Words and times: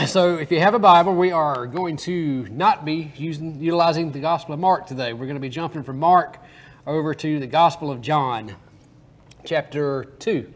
so 0.06 0.36
if 0.36 0.50
you 0.50 0.60
have 0.60 0.74
a 0.74 0.78
Bible, 0.78 1.14
we 1.14 1.32
are 1.32 1.66
going 1.66 1.96
to 1.98 2.46
not 2.50 2.84
be 2.84 3.12
using 3.16 3.60
utilizing 3.60 4.12
the 4.12 4.20
Gospel 4.20 4.54
of 4.54 4.60
Mark 4.60 4.86
today. 4.86 5.12
We're 5.12 5.26
going 5.26 5.34
to 5.34 5.40
be 5.40 5.48
jumping 5.48 5.82
from 5.82 5.98
Mark 5.98 6.38
over 6.86 7.14
to 7.14 7.38
the 7.38 7.46
Gospel 7.46 7.90
of 7.90 8.00
John, 8.00 8.56
chapter 9.44 10.04
2. 10.20 10.52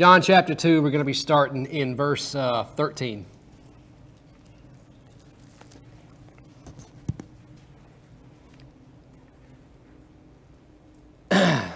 John 0.00 0.22
chapter 0.22 0.54
2, 0.54 0.80
we're 0.80 0.88
going 0.88 1.00
to 1.00 1.04
be 1.04 1.12
starting 1.12 1.66
in 1.66 1.94
verse 1.94 2.34
uh, 2.34 2.64
13. 2.64 3.26
now, 11.30 11.72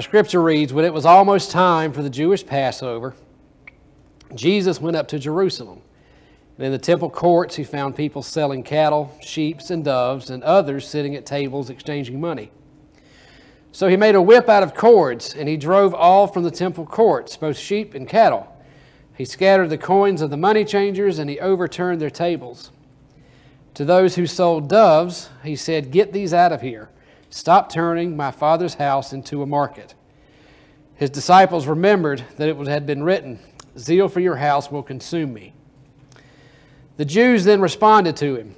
Scripture 0.00 0.42
reads 0.42 0.74
When 0.74 0.84
it 0.84 0.92
was 0.92 1.06
almost 1.06 1.50
time 1.50 1.94
for 1.94 2.02
the 2.02 2.10
Jewish 2.10 2.44
Passover, 2.44 3.14
Jesus 4.34 4.82
went 4.82 4.94
up 4.94 5.08
to 5.08 5.18
Jerusalem. 5.18 5.80
And 6.58 6.66
in 6.66 6.72
the 6.72 6.76
temple 6.76 7.08
courts, 7.08 7.56
he 7.56 7.64
found 7.64 7.96
people 7.96 8.20
selling 8.22 8.62
cattle, 8.62 9.16
sheep, 9.22 9.60
and 9.70 9.82
doves, 9.82 10.28
and 10.28 10.42
others 10.42 10.86
sitting 10.86 11.14
at 11.14 11.24
tables 11.24 11.70
exchanging 11.70 12.20
money. 12.20 12.50
So 13.72 13.88
he 13.88 13.96
made 13.96 14.14
a 14.14 14.22
whip 14.22 14.48
out 14.48 14.62
of 14.62 14.74
cords, 14.74 15.34
and 15.34 15.48
he 15.48 15.56
drove 15.56 15.94
all 15.94 16.26
from 16.26 16.42
the 16.42 16.50
temple 16.50 16.86
courts, 16.86 17.36
both 17.36 17.58
sheep 17.58 17.94
and 17.94 18.08
cattle. 18.08 18.54
He 19.16 19.24
scattered 19.24 19.70
the 19.70 19.78
coins 19.78 20.22
of 20.22 20.30
the 20.30 20.36
money 20.36 20.64
changers, 20.64 21.18
and 21.18 21.28
he 21.28 21.40
overturned 21.40 22.00
their 22.00 22.10
tables. 22.10 22.70
To 23.74 23.84
those 23.84 24.16
who 24.16 24.26
sold 24.26 24.68
doves, 24.68 25.30
he 25.44 25.54
said, 25.54 25.90
Get 25.90 26.12
these 26.12 26.34
out 26.34 26.52
of 26.52 26.62
here. 26.62 26.88
Stop 27.30 27.70
turning 27.70 28.16
my 28.16 28.30
father's 28.30 28.74
house 28.74 29.12
into 29.12 29.42
a 29.42 29.46
market. 29.46 29.94
His 30.94 31.10
disciples 31.10 31.66
remembered 31.66 32.24
that 32.38 32.48
it 32.48 32.56
had 32.66 32.86
been 32.86 33.02
written, 33.02 33.38
Zeal 33.78 34.08
for 34.08 34.20
your 34.20 34.36
house 34.36 34.70
will 34.70 34.82
consume 34.82 35.32
me. 35.32 35.52
The 36.96 37.04
Jews 37.04 37.44
then 37.44 37.60
responded 37.60 38.16
to 38.16 38.34
him, 38.34 38.56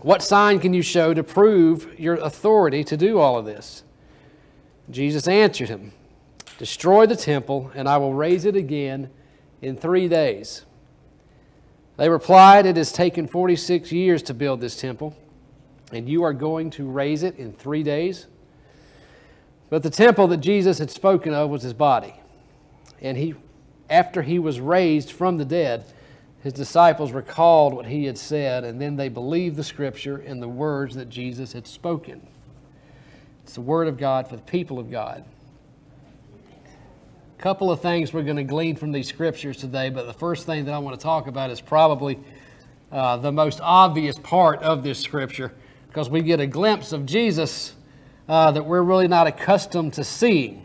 What 0.00 0.22
sign 0.22 0.58
can 0.58 0.74
you 0.74 0.82
show 0.82 1.14
to 1.14 1.22
prove 1.22 1.98
your 1.98 2.14
authority 2.14 2.82
to 2.84 2.96
do 2.96 3.20
all 3.20 3.38
of 3.38 3.44
this? 3.44 3.84
Jesus 4.90 5.28
answered 5.28 5.68
him, 5.68 5.92
Destroy 6.58 7.06
the 7.06 7.16
temple, 7.16 7.70
and 7.74 7.88
I 7.88 7.96
will 7.96 8.14
raise 8.14 8.44
it 8.44 8.56
again 8.56 9.10
in 9.60 9.76
three 9.76 10.08
days. 10.08 10.64
They 11.96 12.08
replied, 12.08 12.66
It 12.66 12.76
has 12.76 12.92
taken 12.92 13.26
46 13.26 13.92
years 13.92 14.22
to 14.24 14.34
build 14.34 14.60
this 14.60 14.80
temple, 14.80 15.16
and 15.92 16.08
you 16.08 16.22
are 16.24 16.32
going 16.32 16.70
to 16.70 16.88
raise 16.88 17.22
it 17.22 17.36
in 17.36 17.52
three 17.52 17.82
days? 17.82 18.26
But 19.70 19.82
the 19.82 19.90
temple 19.90 20.26
that 20.28 20.38
Jesus 20.38 20.78
had 20.78 20.90
spoken 20.90 21.32
of 21.32 21.48
was 21.48 21.62
his 21.62 21.72
body. 21.72 22.14
And 23.00 23.16
he, 23.16 23.34
after 23.88 24.22
he 24.22 24.38
was 24.38 24.60
raised 24.60 25.10
from 25.10 25.38
the 25.38 25.44
dead, 25.44 25.84
his 26.42 26.52
disciples 26.52 27.12
recalled 27.12 27.72
what 27.72 27.86
he 27.86 28.04
had 28.04 28.18
said, 28.18 28.64
and 28.64 28.80
then 28.80 28.96
they 28.96 29.08
believed 29.08 29.56
the 29.56 29.64
scripture 29.64 30.16
and 30.16 30.42
the 30.42 30.48
words 30.48 30.94
that 30.96 31.08
Jesus 31.08 31.52
had 31.52 31.66
spoken. 31.66 32.26
It's 33.52 33.56
the 33.56 33.60
Word 33.60 33.86
of 33.86 33.98
God 33.98 34.28
for 34.28 34.36
the 34.36 34.42
people 34.42 34.78
of 34.78 34.90
God. 34.90 35.22
A 37.38 37.42
couple 37.42 37.70
of 37.70 37.82
things 37.82 38.10
we're 38.10 38.22
going 38.22 38.38
to 38.38 38.44
glean 38.44 38.76
from 38.76 38.92
these 38.92 39.08
scriptures 39.08 39.58
today, 39.58 39.90
but 39.90 40.06
the 40.06 40.14
first 40.14 40.46
thing 40.46 40.64
that 40.64 40.72
I 40.72 40.78
want 40.78 40.98
to 40.98 41.02
talk 41.02 41.26
about 41.26 41.50
is 41.50 41.60
probably 41.60 42.18
uh, 42.90 43.18
the 43.18 43.30
most 43.30 43.60
obvious 43.62 44.18
part 44.18 44.62
of 44.62 44.82
this 44.82 44.98
scripture 44.98 45.52
because 45.86 46.08
we 46.08 46.22
get 46.22 46.40
a 46.40 46.46
glimpse 46.46 46.92
of 46.92 47.04
Jesus 47.04 47.74
uh, 48.26 48.52
that 48.52 48.64
we're 48.64 48.80
really 48.80 49.06
not 49.06 49.26
accustomed 49.26 49.92
to 49.92 50.02
seeing 50.02 50.64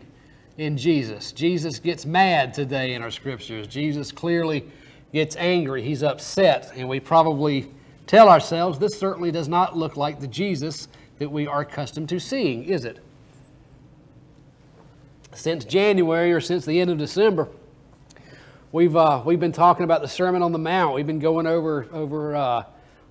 in 0.56 0.78
Jesus. 0.78 1.32
Jesus 1.32 1.78
gets 1.78 2.06
mad 2.06 2.54
today 2.54 2.94
in 2.94 3.02
our 3.02 3.10
scriptures. 3.10 3.66
Jesus 3.66 4.12
clearly 4.12 4.64
gets 5.12 5.36
angry. 5.36 5.82
He's 5.82 6.02
upset, 6.02 6.72
and 6.74 6.88
we 6.88 7.00
probably 7.00 7.70
tell 8.06 8.30
ourselves 8.30 8.78
this 8.78 8.98
certainly 8.98 9.30
does 9.30 9.46
not 9.46 9.76
look 9.76 9.98
like 9.98 10.20
the 10.20 10.26
Jesus 10.26 10.88
that 11.18 11.30
we 11.30 11.46
are 11.46 11.60
accustomed 11.60 12.08
to 12.10 12.20
seeing, 12.20 12.64
is 12.64 12.84
it? 12.84 12.98
Since 15.34 15.64
January 15.64 16.32
or 16.32 16.40
since 16.40 16.64
the 16.64 16.80
end 16.80 16.90
of 16.90 16.98
December, 16.98 17.48
we've, 18.72 18.96
uh, 18.96 19.22
we've 19.24 19.40
been 19.40 19.52
talking 19.52 19.84
about 19.84 20.00
the 20.00 20.08
Sermon 20.08 20.42
on 20.42 20.52
the 20.52 20.58
Mount. 20.58 20.94
We've 20.94 21.06
been 21.06 21.18
going 21.18 21.46
over, 21.46 21.86
over 21.92 22.34
uh, 22.34 22.64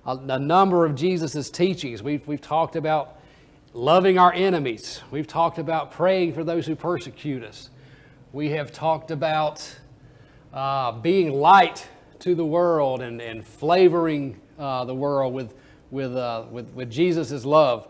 a, 0.06 0.16
a, 0.16 0.38
number 0.38 0.84
of 0.84 0.94
Jesus' 0.94 1.50
teachings. 1.50 2.02
We've, 2.02 2.26
we've 2.26 2.40
talked 2.40 2.76
about 2.76 3.20
loving 3.72 4.18
our 4.18 4.32
enemies. 4.32 5.00
We've 5.10 5.26
talked 5.26 5.58
about 5.58 5.92
praying 5.92 6.34
for 6.34 6.44
those 6.44 6.66
who 6.66 6.74
persecute 6.74 7.42
us. 7.42 7.70
We 8.32 8.50
have 8.50 8.72
talked 8.72 9.10
about 9.10 9.78
uh, 10.52 10.92
being 10.92 11.32
light 11.32 11.86
to 12.20 12.34
the 12.34 12.44
world 12.44 13.00
and, 13.00 13.20
and 13.20 13.46
flavoring 13.46 14.40
uh, 14.58 14.84
the 14.84 14.94
world 14.94 15.32
with, 15.32 15.54
with, 15.90 16.16
uh, 16.16 16.44
with, 16.50 16.68
with 16.70 16.90
Jesus' 16.90 17.44
love. 17.44 17.88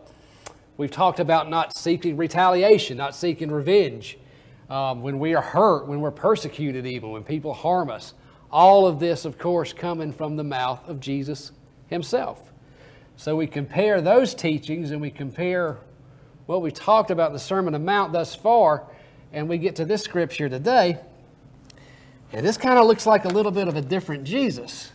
We've 0.79 0.91
talked 0.93 1.19
about 1.19 1.51
not 1.51 1.77
seeking 1.77 2.17
retaliation, 2.17 2.97
not 2.97 3.15
seeking 3.17 3.51
revenge. 3.51 4.17
Um, 4.71 5.03
when 5.03 5.19
we 5.19 5.35
are 5.35 5.43
hurt, 5.43 5.89
when 5.89 6.01
we're 6.01 6.13
persecuted, 6.13 6.87
even 6.87 7.11
when 7.11 7.25
people 7.25 7.53
harm 7.53 7.91
us. 7.91 8.15
All 8.53 8.87
of 8.87 9.01
this, 9.01 9.25
of 9.25 9.39
course, 9.39 9.73
coming 9.73 10.13
from 10.13 10.37
the 10.37 10.45
mouth 10.45 10.89
of 10.89 11.01
Jesus 11.01 11.51
himself. 11.89 12.53
So 13.17 13.35
we 13.35 13.49
compare 13.49 14.01
those 14.01 14.35
teachings 14.35 14.93
and 14.93 15.01
we 15.01 15.11
compare 15.11 15.79
what 16.47 16.63
we 16.63 16.71
talked 16.71 17.11
about 17.11 17.27
in 17.29 17.33
the 17.33 17.41
Sermon 17.41 17.75
on 17.75 17.81
the 17.81 17.85
Mount 17.85 18.13
thus 18.13 18.37
far, 18.37 18.85
and 19.33 19.49
we 19.49 19.59
get 19.59 19.75
to 19.77 19.85
this 19.85 20.03
scripture 20.03 20.49
today. 20.49 20.99
And 22.33 22.47
this 22.47 22.57
kind 22.57 22.79
of 22.79 22.87
looks 22.87 23.05
like 23.05 23.25
a 23.25 23.29
little 23.29 23.53
bit 23.53 23.67
of 23.67 23.75
a 23.75 23.83
different 23.83 24.23
Jesus. 24.23 24.93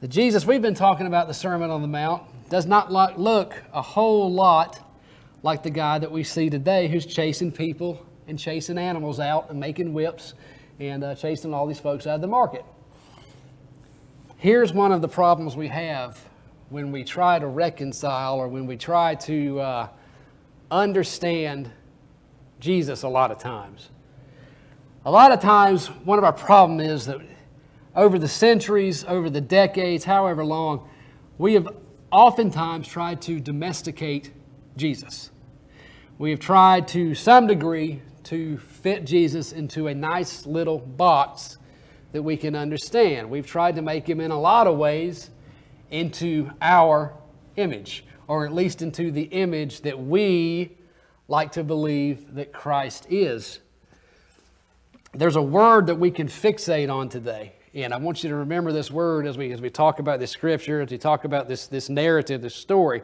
The 0.00 0.08
Jesus 0.08 0.44
we've 0.44 0.62
been 0.62 0.74
talking 0.74 1.06
about 1.06 1.26
the 1.26 1.34
Sermon 1.34 1.70
on 1.70 1.80
the 1.80 1.88
Mount 1.88 2.22
does 2.48 2.66
not 2.66 2.90
look 3.18 3.54
a 3.72 3.82
whole 3.82 4.32
lot 4.32 4.80
like 5.42 5.62
the 5.62 5.70
guy 5.70 5.98
that 5.98 6.10
we 6.10 6.24
see 6.24 6.50
today 6.50 6.88
who's 6.88 7.06
chasing 7.06 7.52
people 7.52 8.04
and 8.26 8.38
chasing 8.38 8.78
animals 8.78 9.20
out 9.20 9.50
and 9.50 9.58
making 9.58 9.92
whips 9.92 10.34
and 10.80 11.04
uh, 11.04 11.14
chasing 11.14 11.52
all 11.52 11.66
these 11.66 11.80
folks 11.80 12.06
out 12.06 12.16
of 12.16 12.20
the 12.20 12.26
market. 12.26 12.64
Here's 14.36 14.72
one 14.72 14.92
of 14.92 15.00
the 15.00 15.08
problems 15.08 15.56
we 15.56 15.68
have 15.68 16.18
when 16.70 16.92
we 16.92 17.02
try 17.02 17.38
to 17.38 17.46
reconcile 17.46 18.36
or 18.38 18.48
when 18.48 18.66
we 18.66 18.76
try 18.76 19.14
to 19.14 19.60
uh, 19.60 19.88
understand 20.70 21.70
Jesus 22.60 23.02
a 23.02 23.08
lot 23.08 23.30
of 23.30 23.38
times. 23.38 23.90
A 25.04 25.10
lot 25.10 25.32
of 25.32 25.40
times, 25.40 25.86
one 25.86 26.18
of 26.18 26.24
our 26.24 26.32
problems 26.32 26.82
is 26.82 27.06
that 27.06 27.20
over 27.96 28.18
the 28.18 28.28
centuries, 28.28 29.04
over 29.04 29.30
the 29.30 29.40
decades, 29.40 30.04
however 30.04 30.44
long, 30.44 30.88
we 31.38 31.54
have 31.54 31.68
oftentimes 32.10 32.88
tried 32.88 33.20
to 33.22 33.40
domesticate 33.40 34.32
Jesus. 34.76 35.30
We 36.18 36.30
have 36.30 36.40
tried 36.40 36.88
to 36.88 37.14
some 37.14 37.46
degree 37.46 38.02
to 38.24 38.58
fit 38.58 39.04
Jesus 39.04 39.52
into 39.52 39.86
a 39.86 39.94
nice 39.94 40.46
little 40.46 40.78
box 40.78 41.58
that 42.12 42.22
we 42.22 42.36
can 42.36 42.54
understand. 42.54 43.30
We've 43.30 43.46
tried 43.46 43.76
to 43.76 43.82
make 43.82 44.08
him 44.08 44.20
in 44.20 44.30
a 44.30 44.40
lot 44.40 44.66
of 44.66 44.76
ways 44.76 45.30
into 45.90 46.50
our 46.60 47.14
image, 47.56 48.04
or 48.26 48.46
at 48.46 48.52
least 48.52 48.82
into 48.82 49.10
the 49.10 49.24
image 49.24 49.82
that 49.82 49.98
we 49.98 50.76
like 51.28 51.52
to 51.52 51.64
believe 51.64 52.34
that 52.34 52.52
Christ 52.52 53.06
is. 53.10 53.60
There's 55.12 55.36
a 55.36 55.42
word 55.42 55.86
that 55.86 55.96
we 55.96 56.10
can 56.10 56.26
fixate 56.26 56.92
on 56.92 57.08
today. 57.08 57.54
And 57.84 57.94
I 57.94 57.96
want 57.96 58.24
you 58.24 58.30
to 58.30 58.34
remember 58.34 58.72
this 58.72 58.90
word 58.90 59.24
as 59.24 59.38
we, 59.38 59.52
as 59.52 59.60
we 59.60 59.70
talk 59.70 60.00
about 60.00 60.18
this 60.18 60.32
scripture, 60.32 60.80
as 60.80 60.90
we 60.90 60.98
talk 60.98 61.22
about 61.22 61.46
this, 61.46 61.68
this 61.68 61.88
narrative, 61.88 62.42
this 62.42 62.56
story 62.56 63.02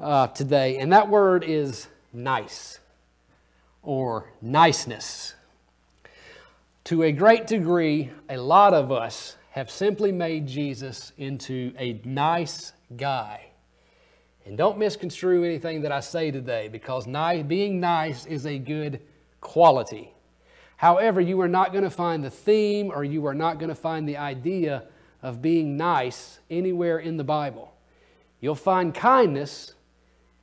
uh, 0.00 0.28
today. 0.28 0.78
And 0.78 0.90
that 0.94 1.10
word 1.10 1.44
is 1.44 1.88
nice 2.10 2.80
or 3.82 4.32
niceness. 4.40 5.34
To 6.84 7.02
a 7.02 7.12
great 7.12 7.46
degree, 7.46 8.10
a 8.30 8.38
lot 8.38 8.72
of 8.72 8.90
us 8.90 9.36
have 9.50 9.70
simply 9.70 10.12
made 10.12 10.46
Jesus 10.46 11.12
into 11.18 11.74
a 11.78 12.00
nice 12.06 12.72
guy. 12.96 13.48
And 14.46 14.56
don't 14.56 14.78
misconstrue 14.78 15.44
anything 15.44 15.82
that 15.82 15.92
I 15.92 16.00
say 16.00 16.30
today 16.30 16.68
because 16.68 17.06
nice, 17.06 17.42
being 17.42 17.80
nice 17.80 18.24
is 18.24 18.46
a 18.46 18.58
good 18.58 19.02
quality. 19.42 20.13
However, 20.76 21.20
you 21.20 21.40
are 21.40 21.48
not 21.48 21.72
going 21.72 21.84
to 21.84 21.90
find 21.90 22.24
the 22.24 22.30
theme 22.30 22.90
or 22.94 23.04
you 23.04 23.26
are 23.26 23.34
not 23.34 23.58
going 23.58 23.68
to 23.68 23.74
find 23.74 24.08
the 24.08 24.16
idea 24.16 24.84
of 25.22 25.40
being 25.40 25.76
nice 25.76 26.40
anywhere 26.50 26.98
in 26.98 27.16
the 27.16 27.24
Bible. 27.24 27.72
You'll 28.40 28.54
find 28.54 28.94
kindness 28.94 29.74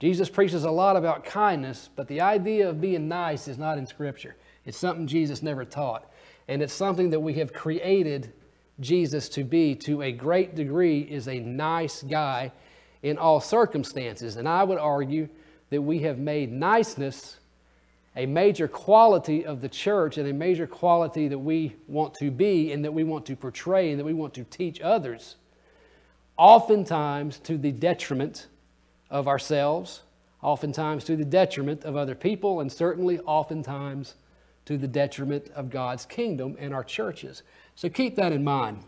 Jesus 0.01 0.29
preaches 0.29 0.63
a 0.63 0.71
lot 0.71 0.95
about 0.95 1.23
kindness, 1.23 1.87
but 1.95 2.07
the 2.07 2.21
idea 2.21 2.67
of 2.67 2.81
being 2.81 3.07
nice 3.07 3.47
is 3.47 3.59
not 3.59 3.77
in 3.77 3.85
Scripture. 3.85 4.35
It's 4.65 4.75
something 4.75 5.05
Jesus 5.05 5.43
never 5.43 5.63
taught. 5.63 6.11
And 6.47 6.63
it's 6.63 6.73
something 6.73 7.11
that 7.11 7.19
we 7.19 7.35
have 7.35 7.53
created 7.53 8.33
Jesus 8.79 9.29
to 9.29 9.43
be 9.43 9.75
to 9.75 10.01
a 10.01 10.11
great 10.11 10.55
degree 10.55 11.01
is 11.01 11.27
a 11.27 11.39
nice 11.39 12.01
guy 12.01 12.51
in 13.03 13.19
all 13.19 13.39
circumstances. 13.39 14.37
And 14.37 14.49
I 14.49 14.63
would 14.63 14.79
argue 14.79 15.29
that 15.69 15.83
we 15.83 15.99
have 15.99 16.17
made 16.17 16.51
niceness 16.51 17.37
a 18.15 18.25
major 18.25 18.67
quality 18.67 19.45
of 19.45 19.61
the 19.61 19.69
church 19.69 20.17
and 20.17 20.27
a 20.27 20.33
major 20.33 20.67
quality 20.67 21.27
that 21.27 21.39
we 21.39 21.75
want 21.87 22.13
to 22.15 22.29
be 22.29 22.71
and 22.71 22.83
that 22.83 22.93
we 22.93 23.03
want 23.03 23.25
to 23.25 23.35
portray 23.35 23.91
and 23.91 23.99
that 23.99 24.05
we 24.05 24.13
want 24.13 24.33
to 24.33 24.43
teach 24.43 24.81
others, 24.81 25.35
oftentimes 26.37 27.39
to 27.39 27.57
the 27.57 27.71
detriment 27.71 28.47
of 29.09 29.27
ourselves, 29.27 30.01
oftentimes 30.41 31.03
to 31.05 31.15
the 31.15 31.25
detriment 31.25 31.83
of 31.85 31.95
other 31.95 32.15
people, 32.15 32.59
and 32.59 32.71
certainly 32.71 33.19
oftentimes 33.19 34.15
to 34.65 34.77
the 34.77 34.87
detriment 34.87 35.49
of 35.55 35.69
God's 35.69 36.05
kingdom 36.05 36.57
and 36.59 36.73
our 36.73 36.83
churches. 36.83 37.43
So 37.75 37.89
keep 37.89 38.15
that 38.17 38.31
in 38.31 38.43
mind. 38.43 38.83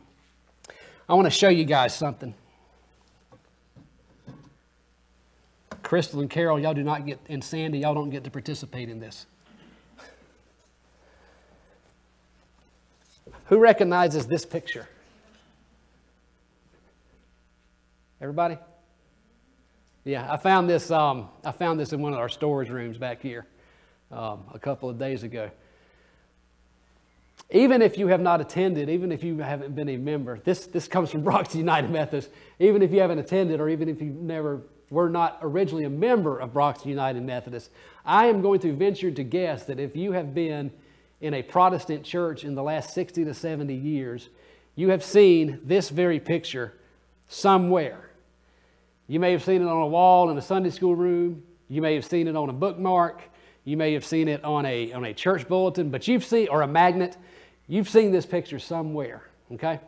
I 1.07 1.13
want 1.13 1.25
to 1.25 1.31
show 1.31 1.49
you 1.49 1.65
guys 1.65 1.95
something. 1.95 2.33
Crystal 5.93 6.21
and 6.21 6.29
Carol, 6.31 6.59
y'all 6.59 6.73
do 6.73 6.81
not 6.81 7.05
get, 7.05 7.19
and 7.29 7.43
Sandy, 7.43 7.77
y'all 7.77 7.93
don't 7.93 8.09
get 8.09 8.23
to 8.23 8.31
participate 8.31 8.89
in 8.89 8.99
this. 8.99 9.27
Who 13.45 13.59
recognizes 13.59 14.25
this 14.25 14.43
picture? 14.43 14.89
Everybody? 18.19 18.57
Yeah, 20.03 20.33
I 20.33 20.37
found 20.37 20.67
this. 20.67 20.89
Um, 20.89 21.29
I 21.45 21.51
found 21.51 21.79
this 21.79 21.93
in 21.93 22.01
one 22.01 22.13
of 22.13 22.17
our 22.17 22.27
storage 22.27 22.69
rooms 22.69 22.97
back 22.97 23.21
here 23.21 23.45
um, 24.11 24.45
a 24.51 24.57
couple 24.57 24.89
of 24.89 24.97
days 24.97 25.21
ago. 25.21 25.51
Even 27.51 27.83
if 27.83 27.99
you 27.99 28.07
have 28.07 28.19
not 28.19 28.41
attended, 28.41 28.89
even 28.89 29.11
if 29.11 29.23
you 29.23 29.37
haven't 29.37 29.75
been 29.75 29.89
a 29.89 29.97
member, 29.97 30.39
this, 30.39 30.65
this 30.65 30.87
comes 30.87 31.11
from 31.11 31.21
Broxton 31.23 31.59
United 31.59 31.91
Methodist. 31.91 32.31
Even 32.57 32.81
if 32.81 32.91
you 32.91 32.99
haven't 32.99 33.19
attended, 33.19 33.59
or 33.59 33.69
even 33.69 33.87
if 33.87 34.01
you've 34.01 34.15
never 34.15 34.63
were 34.93 35.09
not 35.09 35.39
originally 35.41 35.83
a 35.83 35.89
member 35.89 36.37
of 36.37 36.53
Broxton 36.53 36.89
United 36.89 37.23
Methodist, 37.23 37.71
I 38.05 38.27
am 38.27 38.41
going 38.41 38.59
to 38.61 38.73
venture 38.73 39.11
to 39.11 39.23
guess 39.23 39.65
that 39.65 39.79
if 39.79 39.95
you 39.95 40.11
have 40.11 40.33
been 40.33 40.71
in 41.19 41.33
a 41.33 41.41
Protestant 41.41 42.03
church 42.03 42.43
in 42.43 42.53
the 42.53 42.61
last 42.61 42.93
60 42.93 43.25
to 43.25 43.33
70 43.33 43.73
years, 43.73 44.29
you 44.75 44.89
have 44.89 45.03
seen 45.03 45.59
this 45.63 45.89
very 45.89 46.19
picture 46.19 46.73
somewhere. 47.27 48.11
You 49.07 49.19
may 49.19 49.31
have 49.31 49.43
seen 49.43 49.61
it 49.61 49.67
on 49.67 49.81
a 49.81 49.87
wall 49.87 50.29
in 50.29 50.37
a 50.37 50.41
Sunday 50.41 50.69
school 50.69 50.95
room. 50.95 51.43
You 51.69 51.81
may 51.81 51.95
have 51.95 52.05
seen 52.05 52.27
it 52.27 52.35
on 52.35 52.49
a 52.49 52.53
bookmark. 52.53 53.21
You 53.65 53.77
may 53.77 53.93
have 53.93 54.05
seen 54.05 54.27
it 54.27 54.43
on 54.43 54.65
a, 54.65 54.93
on 54.93 55.05
a 55.05 55.13
church 55.13 55.47
bulletin, 55.47 55.89
but 55.89 56.07
you've 56.07 56.25
seen, 56.25 56.49
or 56.49 56.61
a 56.61 56.67
magnet, 56.67 57.17
you've 57.67 57.89
seen 57.89 58.11
this 58.11 58.25
picture 58.25 58.59
somewhere, 58.59 59.23
okay? 59.53 59.79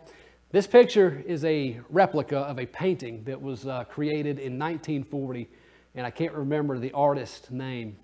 This 0.56 0.68
picture 0.68 1.22
is 1.28 1.44
a 1.44 1.82
replica 1.90 2.38
of 2.38 2.60
a 2.60 2.66
painting 2.66 3.26
that 3.26 3.42
was 3.42 3.68
uh, 3.68 3.84
created 3.84 4.40
in 4.40 4.58
1940, 4.58 5.50
and 5.96 6.06
I 6.08 6.10
can't 6.10 6.32
remember 6.32 6.80
the 6.80 6.94
artist's 6.94 7.52
name. 7.52 7.98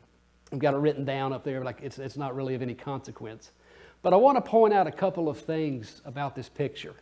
I've 0.52 0.60
got 0.60 0.74
it 0.74 0.78
written 0.80 1.06
down 1.06 1.32
up 1.32 1.46
there, 1.46 1.64
but 1.64 1.78
it's, 1.82 1.98
it's 1.98 2.18
not 2.18 2.36
really 2.36 2.54
of 2.54 2.62
any 2.62 2.74
consequence. 2.74 3.52
But 4.02 4.12
I 4.12 4.18
want 4.18 4.36
to 4.36 4.42
point 4.42 4.74
out 4.74 4.86
a 4.86 4.92
couple 4.92 5.30
of 5.30 5.40
things 5.40 6.02
about 6.04 6.36
this 6.36 6.50
picture 6.50 6.94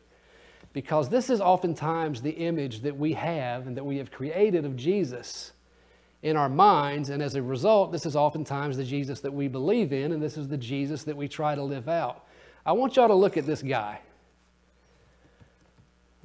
because 0.72 1.10
this 1.10 1.32
is 1.32 1.42
oftentimes 1.42 2.22
the 2.22 2.30
image 2.30 2.84
that 2.84 2.96
we 2.96 3.14
have 3.14 3.66
and 3.66 3.76
that 3.76 3.84
we 3.84 3.98
have 3.98 4.12
created 4.12 4.66
of 4.66 4.76
Jesus 4.76 5.54
in 6.22 6.38
our 6.38 6.48
minds, 6.48 7.10
and 7.10 7.24
as 7.24 7.34
a 7.34 7.42
result, 7.42 7.92
this 7.92 8.06
is 8.06 8.16
oftentimes 8.16 8.78
the 8.78 8.84
Jesus 8.84 9.20
that 9.22 9.34
we 9.34 9.48
believe 9.48 9.94
in, 9.94 10.12
and 10.12 10.22
this 10.22 10.38
is 10.38 10.48
the 10.48 10.58
Jesus 10.58 11.06
that 11.06 11.18
we 11.18 11.28
try 11.28 11.56
to 11.56 11.64
live 11.64 11.90
out. 11.90 12.28
I 12.68 12.74
want 12.74 12.98
y'all 12.98 13.08
to 13.08 13.16
look 13.16 13.36
at 13.36 13.48
this 13.48 13.64
guy. 13.64 14.02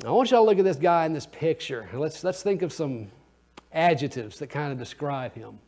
I 0.03 0.11
want 0.11 0.31
y'all 0.31 0.45
to 0.45 0.51
look 0.51 0.59
at 0.59 0.65
this 0.65 0.77
guy 0.77 1.07
in 1.07 1.13
this 1.13 1.27
picture. 1.27 1.89
Let's, 1.93 2.25
let's 2.25 2.43
think 2.43 2.63
of 2.63 2.73
some 2.73 3.11
adjectives 3.73 4.39
that 4.39 4.49
kind 4.49 4.73
of 4.73 4.79
describe 4.79 5.35
him. 5.35 5.59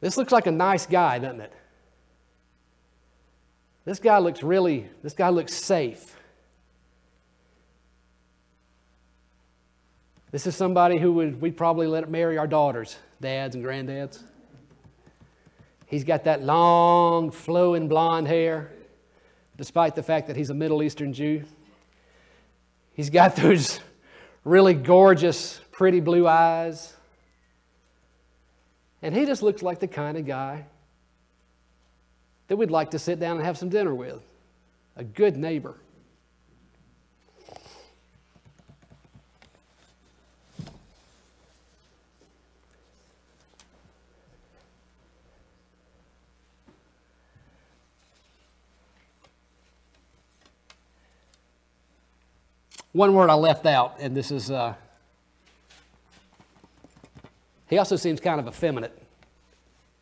This 0.00 0.16
looks 0.16 0.32
like 0.32 0.46
a 0.46 0.52
nice 0.52 0.86
guy, 0.86 1.18
doesn't 1.18 1.40
it? 1.40 1.52
This 3.84 3.98
guy 3.98 4.18
looks 4.18 4.42
really, 4.42 4.86
this 5.02 5.14
guy 5.14 5.30
looks 5.30 5.54
safe. 5.54 6.14
This 10.30 10.46
is 10.46 10.54
somebody 10.54 10.98
who 10.98 11.12
would, 11.14 11.40
we'd 11.40 11.56
probably 11.56 11.86
let 11.86 12.10
marry 12.10 12.36
our 12.36 12.46
daughters, 12.46 12.96
dads 13.20 13.54
and 13.54 13.64
granddads. 13.64 14.22
He's 15.86 16.04
got 16.04 16.24
that 16.24 16.42
long, 16.42 17.30
flowing 17.30 17.88
blonde 17.88 18.28
hair, 18.28 18.70
despite 19.56 19.96
the 19.96 20.02
fact 20.02 20.26
that 20.26 20.36
he's 20.36 20.50
a 20.50 20.54
Middle 20.54 20.82
Eastern 20.82 21.14
Jew. 21.14 21.44
He's 22.98 23.10
got 23.10 23.36
those 23.36 23.78
really 24.42 24.74
gorgeous, 24.74 25.60
pretty 25.70 26.00
blue 26.00 26.26
eyes. 26.26 26.92
And 29.02 29.14
he 29.14 29.24
just 29.24 29.40
looks 29.40 29.62
like 29.62 29.78
the 29.78 29.86
kind 29.86 30.18
of 30.18 30.26
guy 30.26 30.64
that 32.48 32.56
we'd 32.56 32.72
like 32.72 32.90
to 32.90 32.98
sit 32.98 33.20
down 33.20 33.36
and 33.36 33.46
have 33.46 33.56
some 33.56 33.68
dinner 33.68 33.94
with. 33.94 34.20
A 34.96 35.04
good 35.04 35.36
neighbor. 35.36 35.76
One 52.98 53.14
word 53.14 53.30
I 53.30 53.34
left 53.34 53.64
out, 53.64 53.98
and 54.00 54.16
this 54.16 54.32
is, 54.32 54.50
uh, 54.50 54.74
he 57.70 57.78
also 57.78 57.94
seems 57.94 58.18
kind 58.18 58.40
of 58.40 58.48
effeminate, 58.48 59.00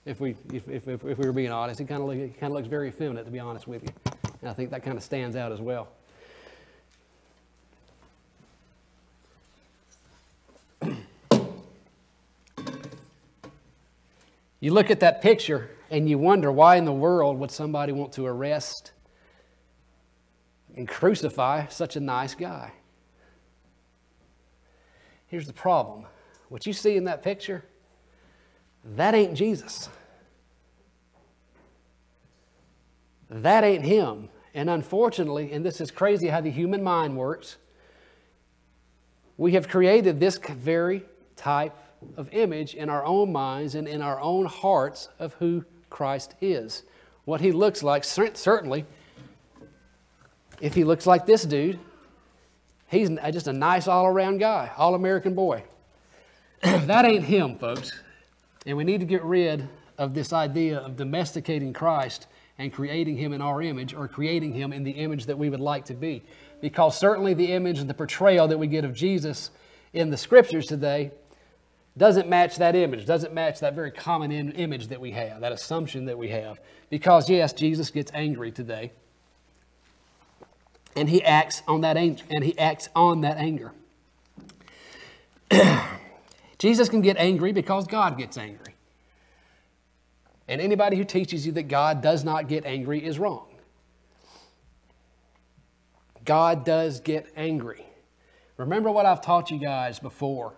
if 0.07 0.19
we, 0.19 0.35
if, 0.51 0.67
if, 0.67 0.89
if, 0.89 1.03
we 1.05 1.27
were 1.27 1.33
being 1.35 1.53
honest. 1.53 1.79
He 1.79 1.85
kind 1.85 2.01
of, 2.01 2.09
look, 2.09 2.17
he 2.17 2.29
kind 2.29 2.45
of 2.45 2.53
looks 2.53 2.69
very 2.69 2.89
effeminate, 2.89 3.27
to 3.27 3.31
be 3.31 3.39
honest 3.39 3.69
with 3.69 3.83
you. 3.83 3.91
And 4.41 4.49
I 4.49 4.55
think 4.55 4.71
that 4.71 4.83
kind 4.83 4.97
of 4.97 5.03
stands 5.03 5.37
out 5.37 5.53
as 5.53 5.61
well. 5.61 5.89
You 14.61 14.73
look 14.73 14.91
at 14.91 15.01
that 15.01 15.21
picture 15.21 15.69
and 15.91 16.09
you 16.09 16.17
wonder 16.17 16.51
why 16.51 16.77
in 16.77 16.87
the 16.87 16.93
world 16.93 17.39
would 17.41 17.51
somebody 17.51 17.93
want 17.93 18.15
to 18.15 18.25
arrest 18.25 18.93
and 20.75 20.89
crucify 20.89 21.67
such 21.67 21.95
a 21.95 22.01
nice 22.01 22.35
guy. 22.35 22.73
Here's 25.27 25.47
the 25.47 25.53
problem 25.53 26.07
what 26.49 26.67
you 26.67 26.73
see 26.73 26.97
in 26.97 27.05
that 27.05 27.23
picture, 27.23 27.65
that 28.85 29.15
ain't 29.15 29.35
Jesus. 29.35 29.89
That 33.29 33.65
ain't 33.65 33.85
him. 33.85 34.29
And 34.55 34.71
unfortunately, 34.71 35.53
and 35.53 35.65
this 35.65 35.81
is 35.81 35.91
crazy 35.91 36.29
how 36.29 36.41
the 36.41 36.51
human 36.51 36.83
mind 36.83 37.17
works, 37.17 37.57
we 39.37 39.53
have 39.53 39.69
created 39.69 40.19
this 40.19 40.39
very 40.39 41.03
type 41.35 41.75
of 42.17 42.33
image 42.33 42.75
in 42.75 42.89
our 42.89 43.05
own 43.05 43.33
minds 43.33 43.75
and 43.75 43.87
in 43.87 44.01
our 44.01 44.21
own 44.21 44.47
hearts 44.47 45.09
of 45.19 45.35
who 45.35 45.65
Christ 45.91 46.35
is. 46.41 46.85
What 47.25 47.41
he 47.41 47.53
looks 47.53 47.83
like, 47.83 48.05
certainly, 48.05 48.87
if 50.61 50.75
he 50.75 50.85
looks 50.85 51.07
like 51.07 51.27
this 51.27 51.43
dude, 51.43 51.79
he's 52.89 53.11
just 53.33 53.49
a 53.49 53.53
nice 53.53 53.89
all 53.89 54.07
around 54.07 54.39
guy, 54.39 54.71
all 54.77 54.95
American 54.95 55.35
boy. 55.35 55.65
that 56.63 57.05
ain't 57.05 57.25
him, 57.25 57.57
folks. 57.57 57.93
And 58.65 58.77
we 58.77 58.85
need 58.85 59.01
to 59.01 59.07
get 59.07 59.23
rid 59.23 59.69
of 59.99 60.15
this 60.15 60.33
idea 60.33 60.79
of 60.79 60.97
domesticating 60.97 61.73
Christ 61.73 62.27
and 62.59 62.73
creating 62.73 63.17
him 63.17 63.33
in 63.33 63.41
our 63.41 63.61
image 63.63 63.95
or 63.95 64.09
creating 64.09 64.53
him 64.53 64.73
in 64.73 64.83
the 64.83 64.93
image 64.93 65.27
that 65.27 65.39
we 65.39 65.51
would 65.51 65.61
like 65.61 65.85
to 65.87 65.95
be. 65.95 66.23
Because 66.61 66.99
certainly 66.99 67.35
the 67.35 67.53
image 67.53 67.79
and 67.79 67.89
the 67.89 67.95
portrayal 67.95 68.49
that 68.49 68.59
we 68.59 68.67
get 68.67 68.85
of 68.85 68.95
Jesus 68.95 69.51
in 69.93 70.11
the 70.11 70.17
scriptures 70.17 70.67
today 70.67 71.11
doesn't 71.97 72.29
match 72.29 72.57
that 72.57 72.75
image, 72.75 73.07
doesn't 73.07 73.33
match 73.33 73.61
that 73.61 73.75
very 73.75 73.91
common 73.91 74.31
image 74.33 74.89
that 74.89 75.01
we 75.01 75.13
have, 75.13 75.41
that 75.41 75.53
assumption 75.53 76.05
that 76.07 76.19
we 76.19 76.29
have. 76.29 76.61
Because, 76.91 77.29
yes, 77.31 77.53
Jesus 77.53 77.91
gets 77.91 78.11
angry 78.15 78.53
today 78.53 78.93
and 80.97 81.09
he 81.09 81.23
acts 81.23 81.63
on 81.69 81.83
that 81.83 81.97
anger, 81.97 82.25
and 82.31 82.43
he 82.43 82.59
acts 82.59 82.89
on 82.97 83.21
that 83.21 83.37
anger. 83.39 83.73
Jesus 86.59 86.89
can 86.89 87.03
get 87.03 87.17
angry 87.19 87.53
because 87.53 87.87
God 87.87 88.17
gets 88.17 88.39
angry. 88.39 88.75
And 90.49 90.61
anybody 90.61 90.97
who 90.97 91.05
teaches 91.05 91.45
you 91.45 91.53
that 91.53 91.65
God 91.65 92.01
does 92.01 92.25
not 92.25 92.49
get 92.49 92.65
angry 92.65 93.05
is 93.05 93.19
wrong. 93.19 93.47
God 96.25 96.65
does 96.65 97.01
get 97.01 97.27
angry. 97.37 97.85
Remember 98.57 98.91
what 98.91 99.07
I've 99.07 99.21
taught 99.21 99.51
you 99.51 99.59
guys 99.59 99.99
before 99.99 100.55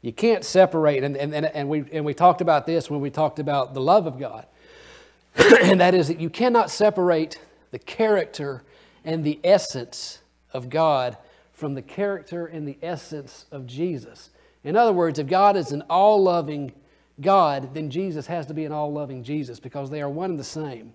You 0.00 0.12
can't 0.12 0.44
separate, 0.44 1.04
and, 1.04 1.16
and, 1.16 1.32
and, 1.32 1.68
we, 1.68 1.84
and 1.92 2.04
we 2.04 2.12
talked 2.12 2.40
about 2.40 2.66
this 2.66 2.90
when 2.90 3.00
we 3.00 3.10
talked 3.10 3.38
about 3.38 3.72
the 3.72 3.80
love 3.80 4.06
of 4.06 4.18
God. 4.18 4.46
and 5.62 5.80
that 5.80 5.94
is 5.94 6.08
that 6.08 6.18
you 6.18 6.28
cannot 6.28 6.70
separate 6.70 7.38
the 7.70 7.78
character 7.78 8.64
and 9.04 9.24
the 9.24 9.40
essence 9.44 10.20
of 10.52 10.68
God 10.68 11.16
from 11.52 11.74
the 11.74 11.82
character 11.82 12.46
and 12.46 12.66
the 12.66 12.78
essence 12.82 13.46
of 13.50 13.66
Jesus. 13.66 14.30
In 14.64 14.76
other 14.76 14.92
words, 14.92 15.18
if 15.18 15.26
God 15.26 15.56
is 15.56 15.72
an 15.72 15.82
all 15.88 16.22
loving 16.22 16.72
God, 17.20 17.74
then 17.74 17.90
Jesus 17.90 18.26
has 18.26 18.46
to 18.46 18.54
be 18.54 18.64
an 18.64 18.72
all 18.72 18.92
loving 18.92 19.22
Jesus 19.22 19.60
because 19.60 19.90
they 19.90 20.02
are 20.02 20.08
one 20.08 20.30
and 20.30 20.38
the 20.38 20.44
same. 20.44 20.94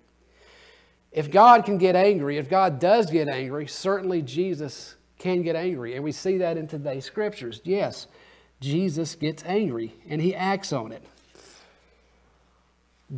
If 1.12 1.32
God 1.32 1.66
can 1.66 1.78
get 1.78 1.96
angry, 1.96 2.38
if 2.38 2.50
God 2.50 2.80
does 2.80 3.10
get 3.10 3.28
angry, 3.28 3.68
certainly 3.68 4.22
Jesus 4.22 4.96
can 5.18 5.42
get 5.42 5.56
angry. 5.56 5.96
And 5.96 6.04
we 6.04 6.12
see 6.12 6.38
that 6.38 6.58
in 6.58 6.68
today's 6.68 7.06
scriptures. 7.06 7.62
Yes, 7.64 8.08
Jesus 8.60 9.16
gets 9.16 9.44
angry 9.46 9.96
and 10.10 10.22
he 10.22 10.36
acts 10.36 10.74
on 10.74 10.92
it. 10.92 11.04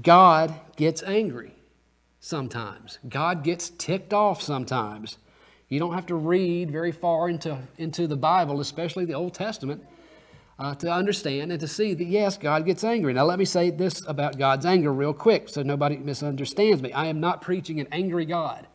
God 0.01 0.53
gets 0.75 1.01
angry 1.03 1.53
sometimes. 2.19 2.99
God 3.07 3.43
gets 3.43 3.69
ticked 3.69 4.13
off 4.13 4.41
sometimes. 4.41 5.17
You 5.69 5.79
don't 5.79 5.93
have 5.93 6.07
to 6.07 6.15
read 6.15 6.71
very 6.71 6.91
far 6.91 7.29
into, 7.29 7.59
into 7.77 8.07
the 8.07 8.17
Bible, 8.17 8.59
especially 8.59 9.05
the 9.05 9.13
Old 9.13 9.33
Testament, 9.33 9.85
uh, 10.57 10.75
to 10.75 10.91
understand 10.91 11.51
and 11.51 11.59
to 11.61 11.67
see 11.67 11.93
that, 11.93 12.05
yes, 12.05 12.38
God 12.38 12.65
gets 12.65 12.83
angry. 12.83 13.13
Now, 13.13 13.23
let 13.23 13.39
me 13.39 13.45
say 13.45 13.69
this 13.69 14.03
about 14.07 14.38
God's 14.38 14.65
anger 14.65 14.91
real 14.91 15.13
quick 15.13 15.47
so 15.47 15.61
nobody 15.61 15.97
misunderstands 15.97 16.81
me. 16.81 16.91
I 16.91 17.05
am 17.05 17.19
not 17.19 17.41
preaching 17.41 17.79
an 17.79 17.88
angry 17.91 18.25
God. 18.25 18.67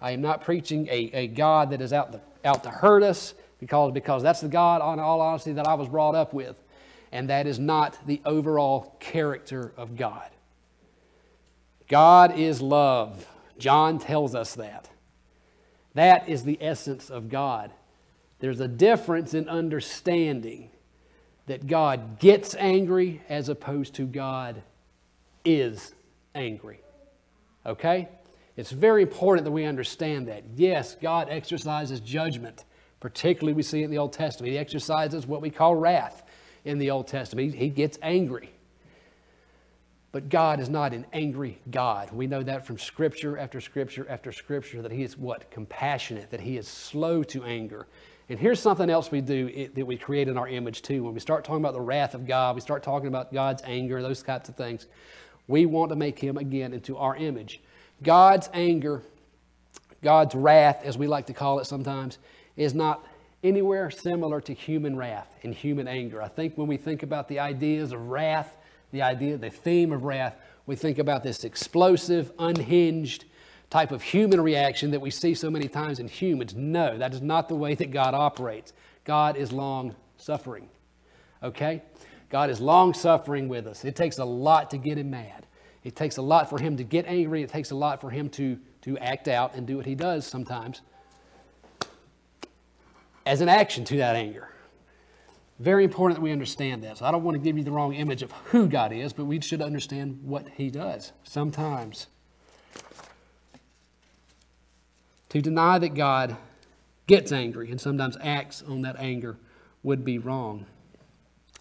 I 0.00 0.12
am 0.12 0.20
not 0.20 0.42
preaching 0.42 0.86
a, 0.88 1.10
a 1.14 1.26
God 1.28 1.70
that 1.70 1.80
is 1.80 1.92
out 1.92 2.12
to, 2.12 2.20
out 2.44 2.62
to 2.64 2.70
hurt 2.70 3.02
us 3.02 3.34
because, 3.58 3.92
because 3.92 4.22
that's 4.22 4.42
the 4.42 4.48
God, 4.48 4.82
on 4.82 5.00
all 5.00 5.20
honesty, 5.20 5.52
that 5.54 5.66
I 5.66 5.74
was 5.74 5.88
brought 5.88 6.14
up 6.14 6.34
with. 6.34 6.62
And 7.10 7.30
that 7.30 7.46
is 7.46 7.58
not 7.58 7.96
the 8.06 8.20
overall 8.24 8.96
character 9.00 9.72
of 9.76 9.96
God. 9.96 10.28
God 11.88 12.38
is 12.38 12.60
love. 12.60 13.26
John 13.58 13.98
tells 13.98 14.34
us 14.34 14.54
that. 14.54 14.88
That 15.94 16.28
is 16.28 16.44
the 16.44 16.58
essence 16.60 17.10
of 17.10 17.28
God. 17.28 17.70
There's 18.40 18.60
a 18.60 18.68
difference 18.68 19.32
in 19.34 19.48
understanding 19.48 20.70
that 21.46 21.66
God 21.66 22.18
gets 22.18 22.54
angry 22.56 23.20
as 23.28 23.48
opposed 23.48 23.94
to 23.94 24.04
God 24.04 24.62
is 25.44 25.94
angry. 26.34 26.80
Okay? 27.66 28.08
It's 28.56 28.70
very 28.70 29.02
important 29.02 29.44
that 29.44 29.50
we 29.50 29.64
understand 29.64 30.28
that. 30.28 30.44
Yes, 30.56 30.96
God 31.00 31.28
exercises 31.28 32.00
judgment. 32.00 32.64
Particularly, 33.00 33.52
we 33.52 33.62
see 33.62 33.82
it 33.82 33.84
in 33.84 33.90
the 33.90 33.98
Old 33.98 34.12
Testament. 34.12 34.52
He 34.52 34.58
exercises 34.58 35.26
what 35.26 35.42
we 35.42 35.50
call 35.50 35.74
wrath 35.74 36.22
in 36.64 36.78
the 36.78 36.90
Old 36.90 37.06
Testament. 37.06 37.52
He, 37.52 37.58
he 37.58 37.68
gets 37.68 37.98
angry. 38.00 38.53
But 40.14 40.28
God 40.28 40.60
is 40.60 40.68
not 40.68 40.94
an 40.94 41.06
angry 41.12 41.58
God. 41.72 42.12
We 42.12 42.28
know 42.28 42.40
that 42.44 42.64
from 42.64 42.78
scripture 42.78 43.36
after 43.36 43.60
scripture 43.60 44.06
after 44.08 44.30
scripture 44.30 44.80
that 44.80 44.92
He 44.92 45.02
is 45.02 45.18
what? 45.18 45.50
Compassionate, 45.50 46.30
that 46.30 46.40
He 46.40 46.56
is 46.56 46.68
slow 46.68 47.24
to 47.24 47.42
anger. 47.42 47.88
And 48.28 48.38
here's 48.38 48.60
something 48.60 48.88
else 48.88 49.10
we 49.10 49.20
do 49.20 49.50
it, 49.52 49.74
that 49.74 49.84
we 49.84 49.96
create 49.96 50.28
in 50.28 50.38
our 50.38 50.46
image 50.46 50.82
too. 50.82 51.02
When 51.02 51.14
we 51.14 51.18
start 51.18 51.44
talking 51.44 51.64
about 51.64 51.72
the 51.72 51.80
wrath 51.80 52.14
of 52.14 52.28
God, 52.28 52.54
we 52.54 52.60
start 52.60 52.84
talking 52.84 53.08
about 53.08 53.32
God's 53.32 53.60
anger, 53.66 54.00
those 54.02 54.22
types 54.22 54.48
of 54.48 54.54
things. 54.54 54.86
We 55.48 55.66
want 55.66 55.88
to 55.88 55.96
make 55.96 56.16
Him 56.16 56.36
again 56.36 56.72
into 56.72 56.96
our 56.96 57.16
image. 57.16 57.60
God's 58.00 58.48
anger, 58.54 59.02
God's 60.00 60.36
wrath, 60.36 60.82
as 60.84 60.96
we 60.96 61.08
like 61.08 61.26
to 61.26 61.34
call 61.34 61.58
it 61.58 61.64
sometimes, 61.64 62.18
is 62.56 62.72
not 62.72 63.04
anywhere 63.42 63.90
similar 63.90 64.40
to 64.42 64.54
human 64.54 64.94
wrath 64.94 65.34
and 65.42 65.52
human 65.52 65.88
anger. 65.88 66.22
I 66.22 66.28
think 66.28 66.56
when 66.56 66.68
we 66.68 66.76
think 66.76 67.02
about 67.02 67.26
the 67.26 67.40
ideas 67.40 67.90
of 67.90 68.00
wrath, 68.00 68.56
the 68.94 69.02
idea, 69.02 69.36
the 69.36 69.50
theme 69.50 69.92
of 69.92 70.04
wrath, 70.04 70.36
we 70.66 70.76
think 70.76 70.98
about 70.98 71.24
this 71.24 71.42
explosive, 71.42 72.30
unhinged 72.38 73.24
type 73.68 73.90
of 73.90 74.02
human 74.02 74.40
reaction 74.40 74.92
that 74.92 75.00
we 75.00 75.10
see 75.10 75.34
so 75.34 75.50
many 75.50 75.66
times 75.66 75.98
in 75.98 76.06
humans. 76.06 76.54
No, 76.54 76.96
that 76.96 77.12
is 77.12 77.20
not 77.20 77.48
the 77.48 77.56
way 77.56 77.74
that 77.74 77.90
God 77.90 78.14
operates. 78.14 78.72
God 79.02 79.36
is 79.36 79.52
long 79.52 79.96
suffering. 80.16 80.68
Okay? 81.42 81.82
God 82.30 82.50
is 82.50 82.60
long 82.60 82.94
suffering 82.94 83.48
with 83.48 83.66
us. 83.66 83.84
It 83.84 83.96
takes 83.96 84.18
a 84.18 84.24
lot 84.24 84.70
to 84.70 84.78
get 84.78 84.96
him 84.96 85.10
mad. 85.10 85.44
It 85.82 85.96
takes 85.96 86.16
a 86.16 86.22
lot 86.22 86.48
for 86.48 86.60
him 86.60 86.76
to 86.76 86.84
get 86.84 87.04
angry. 87.06 87.42
It 87.42 87.50
takes 87.50 87.72
a 87.72 87.76
lot 87.76 88.00
for 88.00 88.10
him 88.10 88.28
to, 88.30 88.56
to 88.82 88.96
act 88.98 89.26
out 89.26 89.56
and 89.56 89.66
do 89.66 89.76
what 89.76 89.86
he 89.86 89.96
does 89.96 90.24
sometimes 90.24 90.82
as 93.26 93.40
an 93.40 93.48
action 93.48 93.84
to 93.86 93.96
that 93.96 94.14
anger. 94.14 94.53
Very 95.58 95.84
important 95.84 96.18
that 96.18 96.22
we 96.22 96.32
understand 96.32 96.82
that. 96.82 96.98
So 96.98 97.06
I 97.06 97.12
don't 97.12 97.22
want 97.22 97.36
to 97.36 97.38
give 97.38 97.56
you 97.56 97.62
the 97.62 97.70
wrong 97.70 97.94
image 97.94 98.22
of 98.22 98.32
who 98.32 98.66
God 98.66 98.92
is, 98.92 99.12
but 99.12 99.24
we 99.26 99.40
should 99.40 99.62
understand 99.62 100.20
what 100.24 100.48
He 100.56 100.68
does 100.68 101.12
sometimes. 101.22 102.08
To 105.28 105.40
deny 105.40 105.78
that 105.78 105.94
God 105.94 106.36
gets 107.06 107.32
angry 107.32 107.70
and 107.70 107.80
sometimes 107.80 108.16
acts 108.20 108.62
on 108.62 108.82
that 108.82 108.96
anger 108.98 109.36
would 109.82 110.04
be 110.04 110.18
wrong 110.18 110.66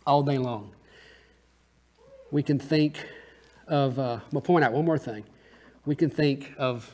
all 0.08 0.24
day 0.24 0.38
long. 0.38 0.74
We 2.32 2.42
can 2.42 2.58
think 2.58 3.08
of, 3.68 4.00
uh, 4.00 4.20
to 4.32 4.42
point 4.42 4.66
out 4.66 4.74
one 4.74 4.86
more 4.86 4.98
thing. 4.98 5.24
We 5.86 5.96
can 5.96 6.10
think 6.10 6.54
of, 6.58 6.94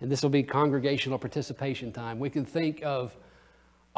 and 0.00 0.10
this 0.10 0.22
will 0.22 0.30
be 0.30 0.42
congregational 0.42 1.18
participation 1.18 1.92
time, 1.92 2.18
we 2.18 2.30
can 2.30 2.44
think 2.44 2.82
of 2.82 3.16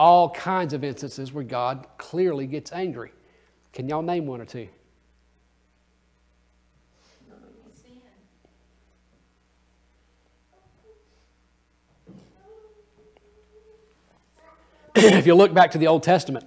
all 0.00 0.30
kinds 0.30 0.72
of 0.72 0.82
instances 0.82 1.30
where 1.30 1.44
God 1.44 1.86
clearly 1.98 2.46
gets 2.46 2.72
angry. 2.72 3.12
Can 3.74 3.86
y'all 3.86 4.00
name 4.00 4.24
one 4.26 4.40
or 4.40 4.46
two? 4.46 4.66
if 14.96 15.26
you 15.26 15.34
look 15.34 15.52
back 15.52 15.70
to 15.72 15.76
the 15.76 15.86
Old 15.86 16.02
Testament, 16.02 16.46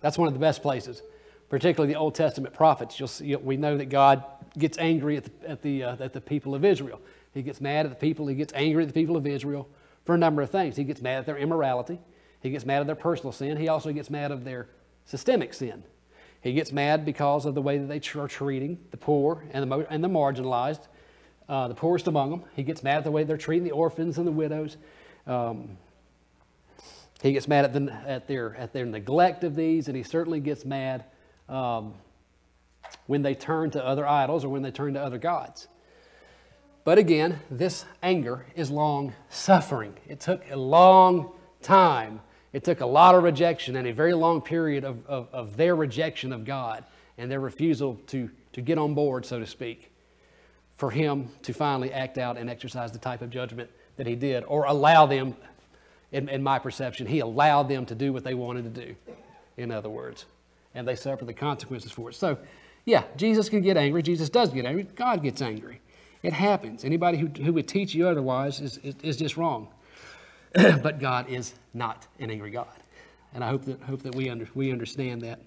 that's 0.00 0.16
one 0.16 0.28
of 0.28 0.34
the 0.34 0.40
best 0.40 0.62
places, 0.62 1.02
particularly 1.48 1.92
the 1.92 1.98
Old 1.98 2.14
Testament 2.14 2.54
prophets. 2.54 3.00
You'll 3.00 3.08
see, 3.08 3.34
we 3.34 3.56
know 3.56 3.76
that 3.76 3.86
God 3.86 4.22
gets 4.56 4.78
angry 4.78 5.16
at 5.16 5.24
the, 5.24 5.50
at, 5.50 5.62
the, 5.62 5.82
uh, 5.82 5.96
at 5.98 6.12
the 6.12 6.20
people 6.20 6.54
of 6.54 6.64
Israel. 6.64 7.00
He 7.34 7.42
gets 7.42 7.60
mad 7.60 7.86
at 7.86 7.90
the 7.90 7.96
people, 7.96 8.28
he 8.28 8.36
gets 8.36 8.52
angry 8.54 8.84
at 8.84 8.88
the 8.88 8.94
people 8.94 9.16
of 9.16 9.26
Israel 9.26 9.68
for 10.04 10.14
a 10.14 10.18
number 10.18 10.42
of 10.42 10.50
things. 10.50 10.76
He 10.76 10.84
gets 10.84 11.02
mad 11.02 11.18
at 11.18 11.26
their 11.26 11.38
immorality, 11.38 11.98
he 12.48 12.52
gets 12.52 12.64
mad 12.64 12.80
at 12.80 12.86
their 12.86 12.96
personal 12.96 13.30
sin. 13.30 13.58
He 13.58 13.68
also 13.68 13.92
gets 13.92 14.08
mad 14.08 14.30
of 14.30 14.42
their 14.42 14.68
systemic 15.04 15.52
sin. 15.52 15.82
He 16.40 16.54
gets 16.54 16.72
mad 16.72 17.04
because 17.04 17.44
of 17.44 17.54
the 17.54 17.60
way 17.60 17.76
that 17.76 17.88
they 17.88 18.00
are 18.18 18.26
treating 18.26 18.78
the 18.90 18.96
poor 18.96 19.44
and 19.50 19.70
the, 19.70 19.86
and 19.90 20.02
the 20.02 20.08
marginalized, 20.08 20.88
uh, 21.46 21.68
the 21.68 21.74
poorest 21.74 22.06
among 22.06 22.30
them. 22.30 22.44
He 22.56 22.62
gets 22.62 22.82
mad 22.82 22.96
at 22.96 23.04
the 23.04 23.10
way 23.10 23.24
they're 23.24 23.36
treating 23.36 23.64
the 23.64 23.72
orphans 23.72 24.16
and 24.16 24.26
the 24.26 24.32
widows. 24.32 24.78
Um, 25.26 25.76
he 27.22 27.34
gets 27.34 27.48
mad 27.48 27.66
at, 27.66 27.74
the, 27.74 27.92
at, 28.06 28.28
their, 28.28 28.56
at 28.56 28.72
their 28.72 28.86
neglect 28.86 29.44
of 29.44 29.54
these, 29.54 29.88
and 29.88 29.96
he 29.96 30.02
certainly 30.02 30.40
gets 30.40 30.64
mad 30.64 31.04
um, 31.50 31.92
when 33.08 33.20
they 33.20 33.34
turn 33.34 33.72
to 33.72 33.84
other 33.84 34.06
idols 34.06 34.42
or 34.42 34.48
when 34.48 34.62
they 34.62 34.70
turn 34.70 34.94
to 34.94 35.02
other 35.02 35.18
gods. 35.18 35.68
But 36.84 36.96
again, 36.96 37.40
this 37.50 37.84
anger 38.02 38.46
is 38.54 38.70
long 38.70 39.12
suffering. 39.28 39.98
It 40.06 40.20
took 40.20 40.50
a 40.50 40.56
long 40.56 41.32
time 41.60 42.20
it 42.52 42.64
took 42.64 42.80
a 42.80 42.86
lot 42.86 43.14
of 43.14 43.22
rejection 43.22 43.76
and 43.76 43.86
a 43.86 43.92
very 43.92 44.14
long 44.14 44.40
period 44.40 44.84
of, 44.84 45.06
of, 45.06 45.28
of 45.32 45.56
their 45.56 45.76
rejection 45.76 46.32
of 46.32 46.44
God 46.44 46.84
and 47.18 47.30
their 47.30 47.40
refusal 47.40 48.00
to, 48.06 48.30
to 48.52 48.60
get 48.60 48.78
on 48.78 48.94
board, 48.94 49.26
so 49.26 49.38
to 49.38 49.46
speak, 49.46 49.90
for 50.76 50.90
him 50.90 51.28
to 51.42 51.52
finally 51.52 51.92
act 51.92 52.16
out 52.16 52.38
and 52.38 52.48
exercise 52.48 52.92
the 52.92 52.98
type 52.98 53.20
of 53.20 53.30
judgment 53.30 53.68
that 53.96 54.06
he 54.06 54.14
did, 54.14 54.44
or 54.44 54.64
allow 54.64 55.06
them, 55.06 55.34
in, 56.12 56.28
in 56.28 56.42
my 56.42 56.58
perception, 56.58 57.06
he 57.06 57.18
allowed 57.18 57.68
them 57.68 57.84
to 57.86 57.94
do 57.94 58.12
what 58.12 58.24
they 58.24 58.34
wanted 58.34 58.74
to 58.74 58.86
do, 58.86 58.94
in 59.56 59.70
other 59.70 59.90
words. 59.90 60.24
And 60.74 60.86
they 60.86 60.94
suffer 60.94 61.24
the 61.24 61.34
consequences 61.34 61.90
for 61.90 62.10
it. 62.10 62.14
So, 62.14 62.38
yeah, 62.84 63.02
Jesus 63.16 63.48
can 63.48 63.60
get 63.60 63.76
angry. 63.76 64.02
Jesus 64.02 64.30
does 64.30 64.50
get 64.50 64.64
angry. 64.64 64.84
God 64.94 65.22
gets 65.22 65.42
angry. 65.42 65.80
It 66.22 66.32
happens. 66.32 66.84
Anybody 66.84 67.18
who, 67.18 67.26
who 67.26 67.52
would 67.52 67.68
teach 67.68 67.94
you 67.94 68.08
otherwise 68.08 68.60
is, 68.60 68.78
is, 68.78 68.94
is 69.02 69.16
just 69.16 69.36
wrong. 69.36 69.68
but 70.82 70.98
God 70.98 71.28
is 71.28 71.54
not 71.74 72.06
an 72.18 72.30
angry 72.30 72.50
God. 72.50 72.66
And 73.34 73.44
I 73.44 73.48
hope 73.48 73.64
that, 73.66 73.82
hope 73.82 74.02
that 74.02 74.14
we, 74.14 74.30
under, 74.30 74.48
we 74.54 74.72
understand 74.72 75.22
that. 75.22 75.40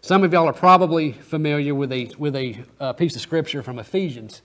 Some 0.00 0.24
of 0.24 0.32
y'all 0.32 0.48
are 0.48 0.52
probably 0.52 1.12
familiar 1.12 1.74
with 1.74 1.92
a, 1.92 2.10
with 2.18 2.36
a 2.36 2.58
uh, 2.80 2.92
piece 2.92 3.14
of 3.14 3.22
scripture 3.22 3.62
from 3.62 3.78
Ephesians 3.78 4.42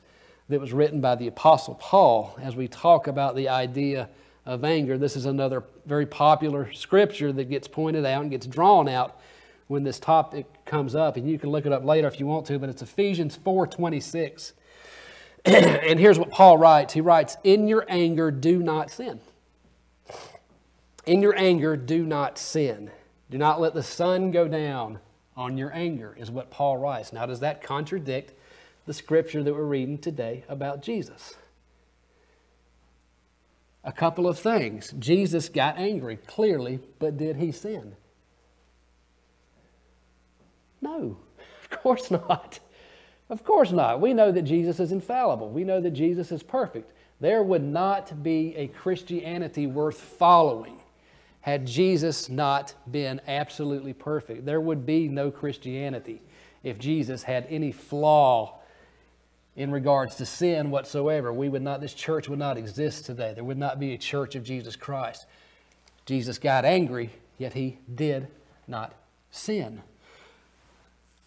that 0.49 0.59
was 0.59 0.73
written 0.73 1.01
by 1.01 1.15
the 1.15 1.27
Apostle 1.27 1.75
Paul 1.75 2.37
as 2.41 2.55
we 2.55 2.67
talk 2.67 3.07
about 3.07 3.35
the 3.35 3.49
idea 3.49 4.09
of 4.45 4.63
anger. 4.63 4.97
This 4.97 5.15
is 5.15 5.25
another 5.25 5.63
very 5.85 6.05
popular 6.05 6.71
scripture 6.73 7.31
that 7.33 7.49
gets 7.49 7.67
pointed 7.67 8.05
out 8.05 8.21
and 8.21 8.31
gets 8.31 8.47
drawn 8.47 8.87
out 8.87 9.19
when 9.67 9.83
this 9.83 9.99
topic 9.99 10.45
comes 10.65 10.95
up. 10.95 11.17
And 11.17 11.29
you 11.29 11.37
can 11.37 11.49
look 11.49 11.65
it 11.65 11.71
up 11.71 11.83
later 11.83 12.07
if 12.07 12.19
you 12.19 12.25
want 12.25 12.45
to, 12.47 12.57
but 12.57 12.69
it's 12.69 12.81
Ephesians 12.81 13.37
4.26. 13.37 14.53
and 15.45 15.99
here's 15.99 16.17
what 16.17 16.29
Paul 16.29 16.57
writes. 16.57 16.93
He 16.93 17.01
writes, 17.01 17.37
In 17.43 17.67
your 17.67 17.85
anger, 17.87 18.31
do 18.31 18.59
not 18.59 18.89
sin. 18.89 19.19
In 21.07 21.21
your 21.21 21.35
anger, 21.37 21.77
do 21.77 22.05
not 22.05 22.37
sin. 22.37 22.91
Do 23.31 23.37
not 23.37 23.61
let 23.61 23.73
the 23.73 23.81
sun 23.81 24.31
go 24.31 24.47
down 24.47 24.99
on 25.37 25.57
your 25.57 25.73
anger, 25.73 26.13
is 26.19 26.29
what 26.29 26.51
Paul 26.51 26.77
writes. 26.77 27.13
Now, 27.13 27.25
does 27.25 27.39
that 27.39 27.63
contradict 27.63 28.33
the 28.85 28.93
scripture 28.93 29.41
that 29.41 29.53
we're 29.53 29.63
reading 29.63 29.97
today 29.97 30.43
about 30.49 30.81
Jesus? 30.81 31.35
A 33.85 33.93
couple 33.93 34.27
of 34.27 34.37
things. 34.37 34.93
Jesus 34.99 35.47
got 35.47 35.77
angry, 35.77 36.17
clearly, 36.17 36.79
but 36.99 37.15
did 37.15 37.37
he 37.37 37.53
sin? 37.53 37.95
No, 40.81 41.17
of 41.63 41.69
course 41.69 42.11
not. 42.11 42.59
Of 43.29 43.45
course 43.45 43.71
not. 43.71 44.01
We 44.01 44.13
know 44.13 44.31
that 44.33 44.41
Jesus 44.41 44.79
is 44.81 44.91
infallible. 44.91 45.49
We 45.49 45.63
know 45.63 45.79
that 45.79 45.91
Jesus 45.91 46.33
is 46.33 46.43
perfect. 46.43 46.91
There 47.21 47.43
would 47.43 47.63
not 47.63 48.23
be 48.23 48.55
a 48.57 48.67
Christianity 48.67 49.67
worth 49.67 49.99
following 49.99 50.81
had 51.47 51.65
Jesus 51.65 52.27
not 52.27 52.73
been 52.91 53.21
absolutely 53.25 53.93
perfect. 53.93 54.45
There 54.45 54.59
would 54.59 54.85
be 54.85 55.07
no 55.07 55.31
Christianity 55.31 56.21
if 56.61 56.77
Jesus 56.77 57.23
had 57.23 57.47
any 57.49 57.71
flaw 57.71 58.59
in 59.55 59.71
regards 59.71 60.15
to 60.15 60.25
sin 60.25 60.71
whatsoever. 60.71 61.31
We 61.31 61.47
would 61.47 61.61
not, 61.61 61.79
this 61.79 61.93
church 61.93 62.27
would 62.27 62.37
not 62.37 62.57
exist 62.57 63.05
today. 63.05 63.31
There 63.33 63.45
would 63.45 63.57
not 63.57 63.79
be 63.79 63.93
a 63.93 63.97
church 63.97 64.35
of 64.35 64.43
Jesus 64.43 64.75
Christ. 64.75 65.25
Jesus 66.05 66.37
got 66.37 66.65
angry, 66.65 67.11
yet 67.37 67.53
he 67.53 67.77
did 67.95 68.27
not 68.67 68.93
sin. 69.31 69.83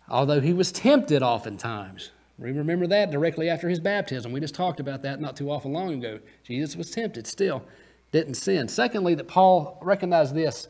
Although 0.06 0.42
he 0.42 0.52
was 0.52 0.70
tempted 0.70 1.22
oftentimes. 1.22 2.10
We 2.38 2.52
remember 2.52 2.86
that 2.88 3.10
directly 3.10 3.48
after 3.48 3.70
his 3.70 3.80
baptism. 3.80 4.32
We 4.32 4.40
just 4.40 4.54
talked 4.54 4.80
about 4.80 5.00
that 5.00 5.18
not 5.18 5.34
too 5.34 5.50
awful 5.50 5.70
long 5.70 5.94
ago. 5.94 6.20
Jesus 6.44 6.76
was 6.76 6.90
tempted 6.90 7.26
still 7.26 7.64
didn't 8.12 8.34
sin. 8.34 8.68
Secondly, 8.68 9.14
that 9.14 9.28
Paul 9.28 9.78
recognized 9.82 10.34
this. 10.34 10.68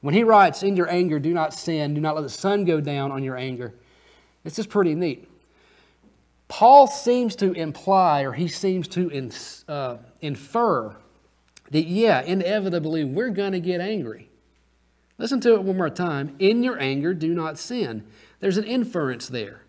When 0.00 0.14
he 0.14 0.24
writes, 0.24 0.62
In 0.62 0.76
your 0.76 0.90
anger, 0.90 1.18
do 1.18 1.32
not 1.32 1.54
sin, 1.54 1.94
do 1.94 2.00
not 2.00 2.14
let 2.14 2.22
the 2.22 2.28
sun 2.28 2.64
go 2.64 2.80
down 2.80 3.12
on 3.12 3.22
your 3.22 3.36
anger, 3.36 3.74
this 4.44 4.58
is 4.58 4.66
pretty 4.66 4.94
neat. 4.94 5.28
Paul 6.48 6.88
seems 6.88 7.36
to 7.36 7.52
imply, 7.52 8.22
or 8.22 8.32
he 8.32 8.48
seems 8.48 8.88
to 8.88 9.30
uh, 9.68 9.98
infer, 10.20 10.96
that 11.70 11.86
yeah, 11.86 12.22
inevitably 12.22 13.04
we're 13.04 13.30
going 13.30 13.52
to 13.52 13.60
get 13.60 13.80
angry. 13.80 14.28
Listen 15.16 15.40
to 15.42 15.54
it 15.54 15.62
one 15.62 15.76
more 15.76 15.90
time. 15.90 16.34
In 16.38 16.64
your 16.64 16.80
anger, 16.80 17.14
do 17.14 17.34
not 17.34 17.58
sin. 17.58 18.04
There's 18.40 18.56
an 18.56 18.64
inference 18.64 19.28
there. 19.28 19.62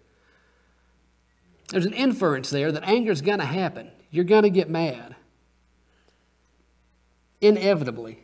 There's 1.70 1.86
an 1.86 1.94
inference 1.94 2.50
there 2.50 2.72
that 2.72 2.84
anger 2.84 3.12
is 3.12 3.22
going 3.22 3.40
to 3.40 3.46
happen. 3.46 3.92
You're 4.10 4.26
going 4.26 4.44
to 4.44 4.50
get 4.50 4.70
mad 4.70 5.16
inevitably. 7.42 8.24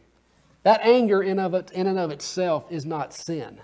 That 0.64 0.82
anger 0.82 1.22
in, 1.22 1.40
of 1.40 1.54
it, 1.54 1.72
in 1.72 1.88
and 1.88 2.00
of 2.00 2.12
itself 2.12 2.66
is 2.70 2.86
not 2.86 3.14
sin. 3.14 3.60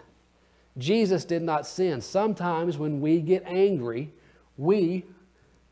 Jesus 0.77 1.23
did 1.25 1.43
not 1.43 1.67
sin. 1.67 2.01
Sometimes 2.01 2.77
when 2.77 2.99
we 2.99 3.21
get 3.21 3.43
angry, 3.45 4.11
we 4.57 5.05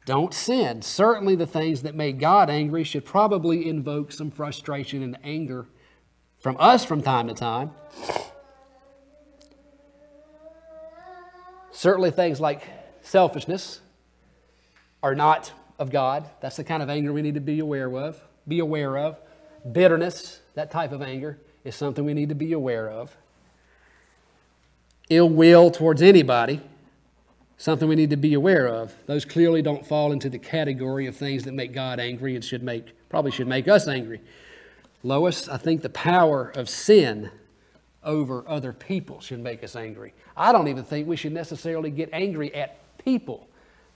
don't 0.05 0.33
sin. 0.33 0.81
Certainly, 0.81 1.35
the 1.35 1.47
things 1.47 1.83
that 1.83 1.95
make 1.95 2.19
God 2.19 2.49
angry 2.49 2.83
should 2.83 3.05
probably 3.05 3.67
invoke 3.67 4.11
some 4.11 4.31
frustration 4.31 5.03
and 5.03 5.17
anger 5.23 5.67
from 6.39 6.57
us 6.59 6.83
from 6.85 7.01
time 7.01 7.27
to 7.27 7.33
time. 7.33 7.71
Certainly, 11.71 12.11
things 12.11 12.39
like 12.39 12.63
selfishness 13.01 13.81
are 15.01 15.15
not 15.15 15.51
of 15.79 15.91
God. 15.91 16.29
That's 16.41 16.57
the 16.57 16.63
kind 16.63 16.83
of 16.83 16.89
anger 16.89 17.13
we 17.13 17.21
need 17.21 17.35
to 17.35 17.41
be 17.41 17.59
aware 17.59 17.91
of. 17.95 18.21
Be 18.47 18.59
aware 18.59 18.97
of. 18.97 19.17
Bitterness, 19.69 20.39
that 20.55 20.71
type 20.71 20.91
of 20.91 21.01
anger, 21.01 21.37
is 21.63 21.75
something 21.75 22.03
we 22.03 22.13
need 22.13 22.29
to 22.29 22.35
be 22.35 22.53
aware 22.53 22.89
of. 22.89 23.15
Ill 25.09 25.29
will 25.29 25.69
towards 25.71 26.01
anybody, 26.01 26.61
something 27.57 27.87
we 27.87 27.95
need 27.95 28.09
to 28.09 28.17
be 28.17 28.33
aware 28.33 28.67
of. 28.67 28.93
Those 29.05 29.25
clearly 29.25 29.61
don't 29.61 29.85
fall 29.85 30.11
into 30.11 30.29
the 30.29 30.39
category 30.39 31.05
of 31.05 31.15
things 31.15 31.43
that 31.43 31.53
make 31.53 31.73
God 31.73 31.99
angry 31.99 32.35
and 32.35 32.43
should 32.43 32.63
make, 32.63 32.91
probably 33.09 33.31
should 33.31 33.47
make 33.47 33.67
us 33.67 33.87
angry. 33.87 34.21
Lois, 35.03 35.47
I 35.47 35.57
think 35.57 35.81
the 35.81 35.89
power 35.89 36.51
of 36.55 36.69
sin 36.69 37.29
over 38.03 38.43
other 38.47 38.73
people 38.73 39.19
should 39.19 39.39
make 39.39 39.63
us 39.63 39.75
angry. 39.75 40.13
I 40.35 40.51
don't 40.51 40.67
even 40.69 40.83
think 40.83 41.07
we 41.07 41.15
should 41.15 41.33
necessarily 41.33 41.91
get 41.91 42.09
angry 42.13 42.53
at 42.55 42.77
people 42.97 43.47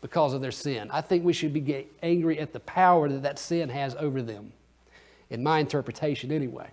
because 0.02 0.34
of 0.34 0.42
their 0.42 0.52
sin. 0.52 0.90
I 0.92 1.02
think 1.02 1.24
we 1.24 1.34
should 1.34 1.54
be 1.54 1.88
angry 2.04 2.40
at 2.40 2.54
the 2.54 2.60
power 2.60 3.10
that 3.10 3.24
that 3.24 3.40
sin 3.40 3.70
has 3.70 3.96
over 3.96 4.22
them 4.22 4.52
in 5.30 5.44
my 5.44 5.60
interpretation 5.60 6.32
anyway. 6.32 6.70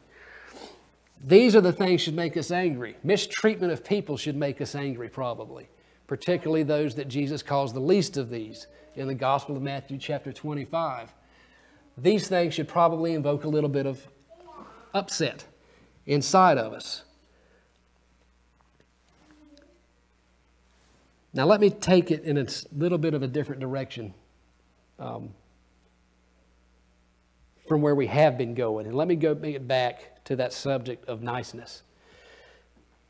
These 1.25 1.55
are 1.55 1.61
the 1.61 1.73
things 1.73 2.01
should 2.01 2.15
make 2.15 2.37
us 2.37 2.51
angry. 2.51 2.97
Mistreatment 3.05 3.73
of 3.73 3.85
people 3.85 4.17
should 4.17 4.37
make 4.37 4.61
us 4.61 4.75
angry, 4.75 5.09
probably, 5.09 5.69
particularly 6.07 6.65
those 6.65 6.97
that 6.97 7.09
Jesus 7.09 7.43
calls 7.43 7.73
the 7.73 7.81
least 7.81 8.17
of 8.17 8.29
these 8.29 8.67
in 8.97 9.07
the 9.07 9.15
Gospel 9.15 9.57
of 9.57 9.63
Matthew, 9.63 9.99
chapter 9.99 10.33
25. 10.33 11.13
These 11.97 12.29
things 12.29 12.55
should 12.55 12.69
probably 12.69 13.15
invoke 13.15 13.45
a 13.45 13.49
little 13.49 13.69
bit 13.69 13.87
of 13.87 14.07
upset 14.95 15.45
inside 16.07 16.59
of 16.59 16.73
us. 16.73 17.05
Now, 21.35 21.47
let 21.47 21.61
me 21.61 21.71
take 21.71 22.11
it 22.11 22.25
in 22.25 22.37
a 22.37 22.47
little 22.77 22.99
bit 22.99 23.15
of 23.15 23.23
a 23.23 23.27
different 23.27 23.61
direction. 23.61 24.13
Um, 24.99 25.31
from 27.67 27.81
where 27.83 27.95
we 27.95 28.07
have 28.07 28.37
been 28.37 28.55
going. 28.55 28.87
And 28.87 28.95
let 28.95 29.09
me 29.09 29.17
go 29.17 29.35
back 29.35 30.25
to 30.25 30.37
that 30.37 30.53
subject 30.53 31.09
of 31.09 31.23
niceness. 31.23 31.83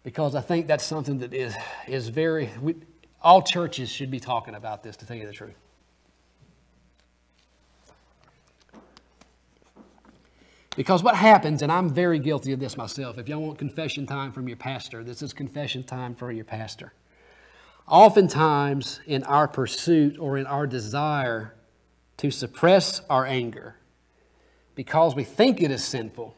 Because 0.02 0.34
I 0.34 0.40
think 0.40 0.66
that's 0.66 0.84
something 0.84 1.18
that 1.18 1.32
is, 1.32 1.54
is 1.86 2.08
very, 2.08 2.50
we, 2.60 2.74
all 3.22 3.42
churches 3.42 3.88
should 3.88 4.10
be 4.10 4.20
talking 4.20 4.54
about 4.54 4.82
this, 4.82 4.96
to 4.96 5.06
tell 5.06 5.16
you 5.16 5.26
the 5.26 5.32
truth. 5.32 5.54
Because 10.74 11.02
what 11.02 11.14
happens, 11.14 11.60
and 11.60 11.70
I'm 11.70 11.90
very 11.90 12.18
guilty 12.18 12.52
of 12.52 12.60
this 12.60 12.76
myself, 12.76 13.18
if 13.18 13.28
y'all 13.28 13.42
want 13.42 13.58
confession 13.58 14.06
time 14.06 14.32
from 14.32 14.48
your 14.48 14.56
pastor, 14.56 15.04
this 15.04 15.22
is 15.22 15.32
confession 15.32 15.84
time 15.84 16.14
for 16.14 16.32
your 16.32 16.46
pastor. 16.46 16.94
Oftentimes, 17.86 19.00
in 19.06 19.22
our 19.24 19.46
pursuit 19.46 20.18
or 20.18 20.38
in 20.38 20.46
our 20.46 20.66
desire 20.66 21.54
to 22.16 22.30
suppress 22.30 23.02
our 23.10 23.26
anger, 23.26 23.76
because 24.74 25.14
we 25.14 25.24
think 25.24 25.60
it 25.60 25.70
is 25.70 25.84
sinful, 25.84 26.34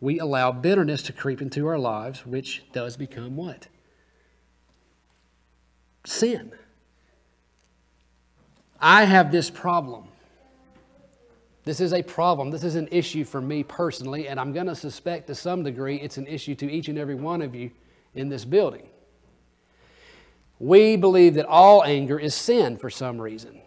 we 0.00 0.18
allow 0.18 0.52
bitterness 0.52 1.02
to 1.02 1.12
creep 1.12 1.40
into 1.40 1.66
our 1.66 1.78
lives, 1.78 2.26
which 2.26 2.64
does 2.72 2.96
become 2.96 3.36
what? 3.36 3.68
Sin. 6.04 6.52
I 8.80 9.04
have 9.04 9.32
this 9.32 9.50
problem. 9.50 10.08
This 11.64 11.80
is 11.80 11.92
a 11.92 12.02
problem. 12.02 12.50
This 12.50 12.62
is 12.62 12.76
an 12.76 12.88
issue 12.92 13.24
for 13.24 13.40
me 13.40 13.64
personally, 13.64 14.28
and 14.28 14.38
I'm 14.38 14.52
going 14.52 14.66
to 14.66 14.76
suspect 14.76 15.26
to 15.26 15.34
some 15.34 15.64
degree 15.64 15.96
it's 15.96 16.18
an 16.18 16.26
issue 16.26 16.54
to 16.56 16.70
each 16.70 16.88
and 16.88 16.98
every 16.98 17.16
one 17.16 17.42
of 17.42 17.54
you 17.54 17.70
in 18.14 18.28
this 18.28 18.44
building. 18.44 18.86
We 20.58 20.96
believe 20.96 21.34
that 21.34 21.46
all 21.46 21.82
anger 21.84 22.18
is 22.18 22.34
sin 22.34 22.76
for 22.76 22.88
some 22.88 23.20
reason. 23.20 23.60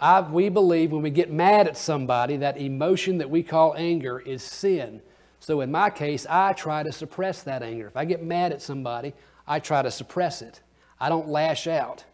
I, 0.00 0.20
we 0.20 0.48
believe 0.48 0.92
when 0.92 1.02
we 1.02 1.10
get 1.10 1.30
mad 1.32 1.66
at 1.66 1.76
somebody, 1.76 2.36
that 2.38 2.56
emotion 2.56 3.18
that 3.18 3.30
we 3.30 3.42
call 3.42 3.74
anger 3.76 4.20
is 4.20 4.42
sin. 4.42 5.02
So 5.40 5.60
in 5.60 5.70
my 5.70 5.90
case, 5.90 6.26
I 6.28 6.52
try 6.52 6.82
to 6.82 6.92
suppress 6.92 7.42
that 7.42 7.62
anger. 7.62 7.86
If 7.86 7.96
I 7.96 8.04
get 8.04 8.22
mad 8.22 8.52
at 8.52 8.62
somebody, 8.62 9.14
I 9.46 9.60
try 9.60 9.82
to 9.82 9.90
suppress 9.90 10.42
it. 10.42 10.60
I 11.00 11.08
don't 11.08 11.28
lash 11.28 11.66
out. 11.66 12.04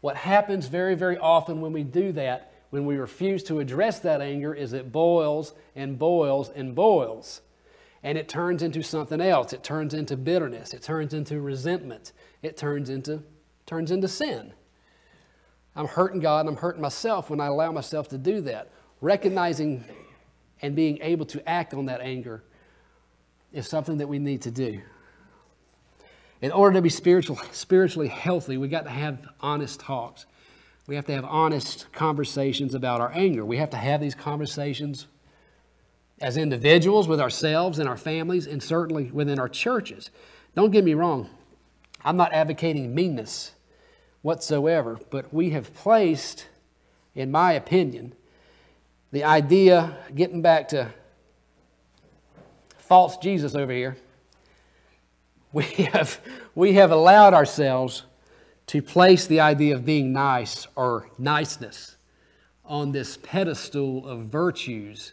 What 0.00 0.16
happens 0.16 0.66
very, 0.66 0.94
very 0.94 1.16
often 1.16 1.60
when 1.60 1.72
we 1.72 1.82
do 1.82 2.12
that, 2.12 2.52
when 2.70 2.86
we 2.86 2.96
refuse 2.96 3.42
to 3.44 3.60
address 3.60 4.00
that 4.00 4.20
anger, 4.20 4.54
is 4.54 4.72
it 4.72 4.92
boils 4.92 5.54
and 5.74 5.98
boils 5.98 6.50
and 6.50 6.74
boils. 6.74 7.40
And 8.02 8.18
it 8.18 8.28
turns 8.28 8.62
into 8.62 8.82
something 8.82 9.20
else. 9.20 9.54
It 9.54 9.62
turns 9.62 9.94
into 9.94 10.16
bitterness. 10.16 10.74
It 10.74 10.82
turns 10.82 11.14
into 11.14 11.40
resentment. 11.40 12.12
It 12.42 12.56
turns 12.56 12.90
into, 12.90 13.22
turns 13.64 13.90
into 13.90 14.08
sin. 14.08 14.52
I'm 15.76 15.88
hurting 15.88 16.20
God 16.20 16.40
and 16.40 16.50
I'm 16.50 16.56
hurting 16.56 16.80
myself 16.80 17.30
when 17.30 17.40
I 17.40 17.46
allow 17.46 17.72
myself 17.72 18.08
to 18.10 18.18
do 18.18 18.40
that. 18.42 18.70
Recognizing 19.00 19.84
and 20.62 20.76
being 20.76 20.98
able 21.02 21.26
to 21.26 21.48
act 21.48 21.74
on 21.74 21.86
that 21.86 22.00
anger 22.00 22.42
is 23.52 23.68
something 23.68 23.98
that 23.98 24.08
we 24.08 24.18
need 24.18 24.42
to 24.42 24.50
do. 24.50 24.80
In 26.40 26.52
order 26.52 26.74
to 26.74 26.82
be 26.82 26.90
spiritual, 26.90 27.36
spiritually 27.52 28.08
healthy, 28.08 28.56
we 28.56 28.68
got 28.68 28.84
to 28.84 28.90
have 28.90 29.26
honest 29.40 29.80
talks. 29.80 30.26
We 30.86 30.94
have 30.96 31.06
to 31.06 31.12
have 31.12 31.24
honest 31.24 31.90
conversations 31.92 32.74
about 32.74 33.00
our 33.00 33.10
anger. 33.14 33.44
We 33.44 33.56
have 33.56 33.70
to 33.70 33.76
have 33.76 34.00
these 34.00 34.14
conversations 34.14 35.06
as 36.20 36.36
individuals 36.36 37.08
with 37.08 37.20
ourselves 37.20 37.78
and 37.78 37.88
our 37.88 37.96
families, 37.96 38.46
and 38.46 38.62
certainly 38.62 39.10
within 39.10 39.38
our 39.38 39.48
churches. 39.48 40.10
Don't 40.54 40.70
get 40.70 40.84
me 40.84 40.94
wrong, 40.94 41.28
I'm 42.04 42.16
not 42.16 42.32
advocating 42.32 42.94
meanness 42.94 43.52
whatsoever. 44.24 44.98
But 45.10 45.32
we 45.32 45.50
have 45.50 45.74
placed, 45.74 46.46
in 47.14 47.30
my 47.30 47.52
opinion, 47.52 48.14
the 49.12 49.22
idea, 49.22 49.98
getting 50.14 50.42
back 50.42 50.68
to 50.68 50.92
false 52.78 53.18
Jesus 53.18 53.54
over 53.54 53.70
here, 53.70 53.96
we 55.52 55.64
have, 55.64 56.20
we 56.54 56.72
have 56.72 56.90
allowed 56.90 57.34
ourselves 57.34 58.04
to 58.68 58.80
place 58.80 59.26
the 59.26 59.40
idea 59.40 59.74
of 59.74 59.84
being 59.84 60.12
nice 60.12 60.66
or 60.74 61.10
niceness 61.18 61.96
on 62.64 62.92
this 62.92 63.18
pedestal 63.18 64.08
of 64.08 64.24
virtues 64.24 65.12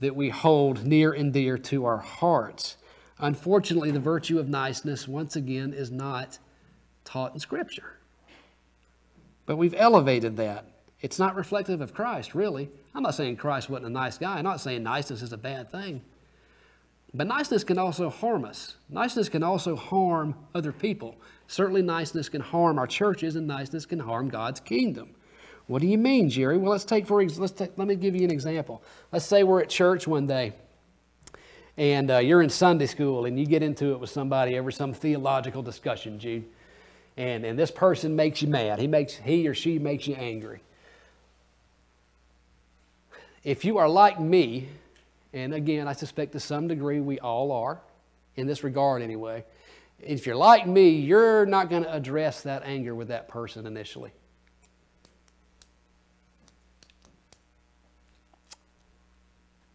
that 0.00 0.14
we 0.14 0.28
hold 0.28 0.84
near 0.84 1.12
and 1.12 1.32
dear 1.32 1.56
to 1.56 1.86
our 1.86 1.98
hearts. 1.98 2.76
Unfortunately, 3.18 3.90
the 3.90 4.00
virtue 4.00 4.38
of 4.38 4.50
niceness, 4.50 5.08
once 5.08 5.34
again, 5.34 5.72
is 5.72 5.90
not 5.90 6.38
taught 7.06 7.32
in 7.32 7.40
Scripture. 7.40 7.99
But 9.50 9.56
we've 9.56 9.74
elevated 9.76 10.36
that. 10.36 10.64
It's 11.00 11.18
not 11.18 11.34
reflective 11.34 11.80
of 11.80 11.92
Christ, 11.92 12.36
really. 12.36 12.70
I'm 12.94 13.02
not 13.02 13.16
saying 13.16 13.34
Christ 13.38 13.68
wasn't 13.68 13.88
a 13.88 13.90
nice 13.90 14.16
guy. 14.16 14.38
I'm 14.38 14.44
not 14.44 14.60
saying 14.60 14.84
niceness 14.84 15.22
is 15.22 15.32
a 15.32 15.36
bad 15.36 15.72
thing. 15.72 16.02
But 17.12 17.26
niceness 17.26 17.64
can 17.64 17.76
also 17.76 18.10
harm 18.10 18.44
us. 18.44 18.76
Niceness 18.88 19.28
can 19.28 19.42
also 19.42 19.74
harm 19.74 20.36
other 20.54 20.70
people. 20.70 21.16
Certainly, 21.48 21.82
niceness 21.82 22.28
can 22.28 22.40
harm 22.40 22.78
our 22.78 22.86
churches, 22.86 23.34
and 23.34 23.48
niceness 23.48 23.86
can 23.86 23.98
harm 23.98 24.28
God's 24.28 24.60
kingdom. 24.60 25.16
What 25.66 25.82
do 25.82 25.88
you 25.88 25.98
mean, 25.98 26.30
Jerry? 26.30 26.56
Well, 26.56 26.70
let's 26.70 26.84
take 26.84 27.08
for 27.08 27.20
let's 27.20 27.50
take, 27.50 27.76
let 27.76 27.88
me 27.88 27.96
give 27.96 28.14
you 28.14 28.22
an 28.22 28.30
example. 28.30 28.84
Let's 29.10 29.26
say 29.26 29.42
we're 29.42 29.62
at 29.62 29.68
church 29.68 30.06
one 30.06 30.28
day, 30.28 30.52
and 31.76 32.08
uh, 32.08 32.18
you're 32.18 32.42
in 32.42 32.50
Sunday 32.50 32.86
school, 32.86 33.24
and 33.24 33.36
you 33.36 33.46
get 33.46 33.64
into 33.64 33.94
it 33.94 33.98
with 33.98 34.10
somebody 34.10 34.56
over 34.56 34.70
some 34.70 34.94
theological 34.94 35.60
discussion, 35.60 36.20
Jude, 36.20 36.44
and 37.16 37.44
and 37.44 37.58
this 37.58 37.70
person 37.70 38.16
makes 38.16 38.42
you 38.42 38.48
mad. 38.48 38.78
He 38.78 38.86
makes 38.86 39.14
he 39.14 39.46
or 39.48 39.54
she 39.54 39.78
makes 39.78 40.06
you 40.06 40.14
angry. 40.14 40.62
If 43.42 43.64
you 43.64 43.78
are 43.78 43.88
like 43.88 44.20
me, 44.20 44.68
and 45.32 45.54
again, 45.54 45.88
I 45.88 45.94
suspect 45.94 46.32
to 46.32 46.40
some 46.40 46.68
degree 46.68 47.00
we 47.00 47.18
all 47.18 47.52
are, 47.52 47.80
in 48.36 48.46
this 48.46 48.62
regard 48.64 49.02
anyway. 49.02 49.44
If 50.00 50.26
you're 50.26 50.36
like 50.36 50.66
me, 50.66 50.90
you're 50.90 51.46
not 51.46 51.70
going 51.70 51.84
to 51.84 51.94
address 51.94 52.42
that 52.42 52.62
anger 52.64 52.94
with 52.94 53.08
that 53.08 53.28
person 53.28 53.66
initially. 53.66 54.12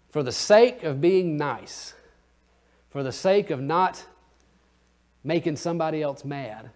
For 0.10 0.24
the 0.24 0.32
sake 0.32 0.84
of 0.84 1.02
being 1.02 1.38
nice, 1.38 1.94
for 2.90 3.04
the 3.04 3.12
sake 3.12 3.50
of 3.50 3.62
not 3.62 4.06
making 5.24 5.58
somebody 5.58 6.02
else 6.02 6.24
mad, 6.24 6.70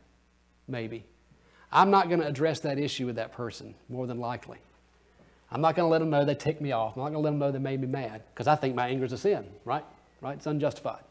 maybe, 0.69 1.05
I'm 1.71 1.91
not 1.91 2.07
going 2.07 2.21
to 2.21 2.27
address 2.27 2.59
that 2.61 2.79
issue 2.79 3.05
with 3.05 3.15
that 3.17 3.31
person, 3.31 3.75
more 3.89 4.07
than 4.07 4.19
likely. 4.19 4.57
I'm 5.51 5.61
not 5.61 5.75
going 5.75 5.85
to 5.85 5.89
let 5.89 5.99
them 5.99 6.09
know 6.09 6.25
they 6.25 6.35
ticked 6.35 6.61
me 6.61 6.71
off. 6.71 6.95
I'm 6.95 7.03
not 7.03 7.09
going 7.09 7.13
to 7.13 7.19
let 7.19 7.29
them 7.31 7.39
know 7.39 7.51
they 7.51 7.59
made 7.59 7.81
me 7.81 7.87
mad 7.87 8.23
because 8.33 8.47
I 8.47 8.55
think 8.55 8.75
my 8.75 8.87
anger 8.87 9.05
is 9.05 9.13
a 9.13 9.17
sin, 9.17 9.45
right? 9.65 9.83
Right? 10.21 10.37
It's 10.37 10.45
unjustified. 10.45 11.03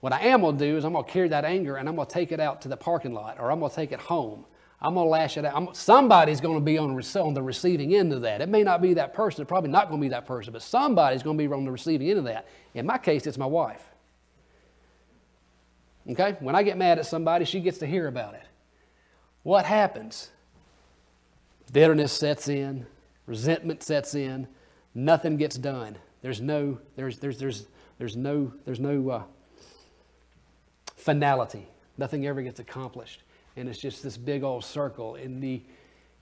What 0.00 0.12
I 0.12 0.20
am 0.20 0.40
going 0.40 0.58
to 0.58 0.64
do 0.64 0.76
is 0.76 0.84
I'm 0.84 0.92
going 0.92 1.04
to 1.04 1.10
carry 1.10 1.28
that 1.28 1.44
anger 1.44 1.76
and 1.76 1.88
I'm 1.88 1.96
going 1.96 2.06
to 2.06 2.12
take 2.12 2.32
it 2.32 2.40
out 2.40 2.62
to 2.62 2.68
the 2.68 2.76
parking 2.76 3.12
lot 3.12 3.38
or 3.38 3.50
I'm 3.50 3.60
going 3.60 3.70
to 3.70 3.76
take 3.76 3.92
it 3.92 4.00
home. 4.00 4.44
I'm 4.80 4.94
going 4.94 5.06
to 5.06 5.10
lash 5.10 5.36
it 5.36 5.44
out. 5.44 5.54
I'm, 5.54 5.72
somebody's 5.74 6.40
going 6.40 6.56
to 6.56 6.64
be 6.64 6.76
on, 6.76 7.00
on 7.00 7.34
the 7.34 7.42
receiving 7.42 7.94
end 7.94 8.12
of 8.12 8.22
that. 8.22 8.40
It 8.40 8.48
may 8.48 8.64
not 8.64 8.82
be 8.82 8.94
that 8.94 9.14
person. 9.14 9.42
It's 9.42 9.48
probably 9.48 9.70
not 9.70 9.88
going 9.88 10.00
to 10.00 10.04
be 10.04 10.08
that 10.08 10.26
person, 10.26 10.52
but 10.52 10.62
somebody's 10.62 11.22
going 11.22 11.38
to 11.38 11.48
be 11.48 11.52
on 11.52 11.64
the 11.64 11.70
receiving 11.70 12.10
end 12.10 12.18
of 12.18 12.24
that. 12.24 12.48
In 12.74 12.84
my 12.84 12.98
case, 12.98 13.28
it's 13.28 13.38
my 13.38 13.46
wife. 13.46 13.91
Okay? 16.10 16.36
When 16.40 16.54
I 16.54 16.62
get 16.62 16.76
mad 16.76 16.98
at 16.98 17.06
somebody, 17.06 17.44
she 17.44 17.60
gets 17.60 17.78
to 17.78 17.86
hear 17.86 18.06
about 18.06 18.34
it. 18.34 18.44
What 19.42 19.64
happens? 19.64 20.30
Bitterness 21.72 22.12
sets 22.12 22.48
in, 22.48 22.86
resentment 23.26 23.82
sets 23.82 24.14
in, 24.14 24.46
nothing 24.94 25.36
gets 25.36 25.56
done. 25.56 25.96
There's 26.22 26.40
no, 26.40 26.78
there's, 26.96 27.18
there's, 27.18 27.38
there's, 27.38 27.66
there's 27.98 28.16
no, 28.16 28.52
there's 28.64 28.80
no 28.80 29.10
uh, 29.10 29.22
finality. 30.96 31.66
Nothing 31.98 32.26
ever 32.26 32.42
gets 32.42 32.60
accomplished. 32.60 33.22
And 33.56 33.68
it's 33.68 33.78
just 33.78 34.02
this 34.02 34.16
big 34.16 34.42
old 34.42 34.64
circle 34.64 35.16
in 35.16 35.40
the, 35.40 35.62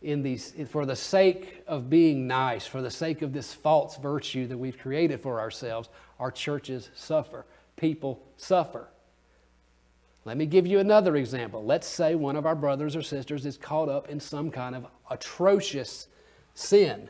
in 0.03 0.23
these, 0.23 0.55
for 0.69 0.87
the 0.87 0.97
sake 0.97 1.62
of 1.66 1.90
being 1.90 2.27
nice, 2.27 2.66
for 2.66 2.81
the 2.83 2.90
sake 2.90 3.23
of 3.23 3.33
this 3.33 3.53
false 3.53 3.97
virtue 3.97 4.47
that 4.47 4.59
we've 4.59 4.79
created 4.79 5.21
for 5.21 5.40
ourselves, 5.40 5.88
our 6.19 6.31
churches 6.31 6.90
suffer. 6.95 7.45
People 7.77 8.23
suffer. 8.37 8.88
Let 10.24 10.37
me 10.37 10.46
give 10.46 10.66
you 10.66 10.78
another 10.80 11.16
example. 11.16 11.64
Let's 11.64 11.87
say 11.87 12.14
one 12.14 12.37
of 12.37 12.44
our 12.44 12.54
brothers 12.54 12.94
or 12.94 13.02
sisters 13.02 13.46
is 13.46 13.56
caught 13.56 13.88
up 13.88 14.09
in 14.09 14.20
some 14.20 14.50
kind 14.50 14.74
of 14.76 14.87
atrocious 15.11 16.09
sin. 16.54 17.09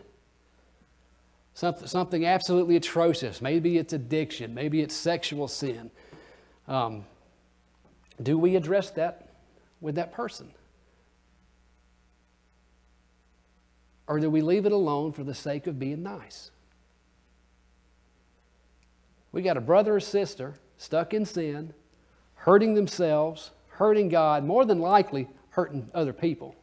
Something, 1.54 1.88
something 1.88 2.24
absolutely 2.24 2.76
atrocious. 2.76 3.42
Maybe 3.42 3.78
it's 3.78 3.92
addiction. 3.92 4.54
Maybe 4.54 4.80
it's 4.80 4.94
sexual 4.94 5.48
sin. 5.48 5.90
Um, 6.68 7.04
do 8.22 8.38
we 8.38 8.54
address 8.54 8.90
that 8.92 9.30
with 9.80 9.96
that 9.96 10.12
person? 10.12 10.52
Or 14.06 14.20
do 14.20 14.30
we 14.30 14.40
leave 14.40 14.66
it 14.66 14.72
alone 14.72 15.12
for 15.12 15.24
the 15.24 15.34
sake 15.34 15.66
of 15.66 15.78
being 15.78 16.02
nice? 16.02 16.50
We 19.32 19.42
got 19.42 19.56
a 19.56 19.60
brother 19.60 19.96
or 19.96 20.00
sister 20.00 20.54
stuck 20.78 21.12
in 21.12 21.24
sin 21.24 21.74
hurting 22.40 22.74
themselves, 22.74 23.50
hurting 23.68 24.09
God, 24.09 24.44
more 24.44 24.64
than 24.64 24.81
likely 24.81 25.29
hurting 25.50 25.90
other 25.92 26.12
people. 26.12 26.55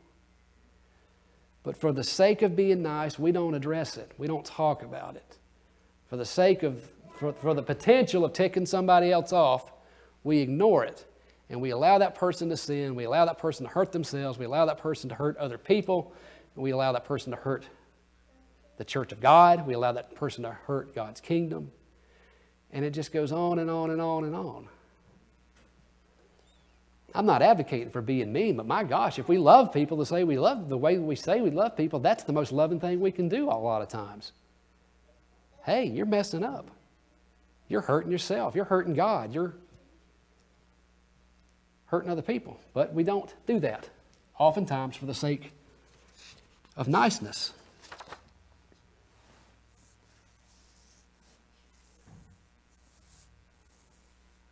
But 1.62 1.78
for 1.78 1.92
the 1.92 2.04
sake 2.04 2.42
of 2.42 2.56
being 2.56 2.82
nice, 2.82 3.20
we 3.20 3.32
don't 3.32 3.54
address 3.54 3.98
it. 3.98 4.12
We 4.18 4.26
don't 4.26 4.46
talk 4.46 4.84
about 4.84 5.16
it. 5.16 5.38
For 6.08 6.18
the 6.18 6.26
sake 6.26 6.64
of, 6.64 6.90
for, 7.18 7.32
for 7.34 7.54
the 7.54 7.62
potential 7.62 8.26
of 8.26 8.34
ticking 8.34 8.66
somebody 8.66 9.12
else 9.12 9.34
off, 9.34 9.72
we 10.24 10.40
ignore 10.40 10.84
it. 10.84 11.06
And 11.50 11.62
we 11.62 11.70
allow 11.70 12.00
that 12.00 12.16
person 12.16 12.50
to 12.50 12.58
sin. 12.58 12.96
We 12.96 13.04
allow 13.04 13.26
that 13.26 13.38
person 13.38 13.66
to 13.66 13.72
hurt 13.72 13.92
themselves. 13.92 14.40
We 14.40 14.46
allow 14.46 14.66
that 14.66 14.80
person 14.80 15.10
to 15.10 15.16
hurt 15.16 15.38
other 15.38 15.58
people. 15.58 16.14
And 16.56 16.64
we 16.64 16.72
allow 16.72 16.92
that 16.94 17.06
person 17.06 17.32
to 17.32 17.38
hurt 17.38 17.66
the 18.78 18.86
church 18.86 19.12
of 19.12 19.22
God. 19.22 19.68
We 19.68 19.74
allow 19.74 19.92
that 19.92 20.16
person 20.16 20.44
to 20.44 20.52
hurt 20.52 20.96
God's 20.96 21.22
kingdom. 21.22 21.72
And 22.72 22.84
it 22.84 22.92
just 22.92 23.12
goes 23.12 23.32
on 23.32 23.60
and 23.60 23.70
on 23.70 23.92
and 23.92 24.02
on 24.02 24.24
and 24.24 24.36
on. 24.36 24.70
I'm 27.18 27.26
not 27.26 27.42
advocating 27.42 27.90
for 27.90 28.04
being 28.04 28.32
mean, 28.32 28.58
but 28.58 28.68
my 28.68 28.84
gosh, 28.84 29.18
if 29.18 29.28
we 29.28 29.40
love 29.40 29.74
people 29.74 29.98
to 29.98 30.06
say 30.06 30.24
we 30.24 30.38
love 30.38 30.70
the 30.70 30.78
way 30.78 31.00
we 31.00 31.16
say 31.16 31.42
we 31.42 31.50
love 31.50 31.76
people, 31.76 32.00
that's 32.00 32.24
the 32.24 32.32
most 32.32 32.52
loving 32.52 32.80
thing 32.80 33.00
we 33.00 33.12
can 33.12 33.28
do 33.28 33.46
a 33.46 33.58
lot 33.58 33.82
of 33.82 33.88
times. 33.88 34.34
Hey, 35.66 35.86
you're 35.86 36.06
messing 36.06 36.44
up. 36.44 36.70
You're 37.70 37.82
hurting 37.82 38.12
yourself. 38.12 38.54
You're 38.54 38.66
hurting 38.66 38.94
God. 38.94 39.34
You're 39.34 39.56
hurting 41.88 42.12
other 42.12 42.22
people. 42.22 42.60
But 42.76 42.94
we 42.94 43.04
don't 43.04 43.34
do 43.48 43.60
that, 43.62 43.90
oftentimes 44.38 44.96
for 44.96 45.08
the 45.08 45.16
sake 45.16 45.54
of 46.76 46.88
niceness. 46.88 47.52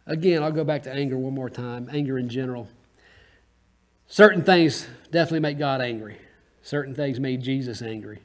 Again, 0.07 0.43
I'll 0.43 0.51
go 0.51 0.63
back 0.63 0.83
to 0.83 0.93
anger 0.93 1.17
one 1.17 1.33
more 1.33 1.49
time, 1.49 1.89
anger 1.91 2.17
in 2.17 2.29
general. 2.29 2.67
Certain 4.07 4.43
things 4.43 4.87
definitely 5.11 5.39
make 5.39 5.57
God 5.57 5.81
angry. 5.81 6.17
Certain 6.61 6.93
things 6.93 7.19
made 7.19 7.41
Jesus 7.41 7.81
angry. 7.81 8.19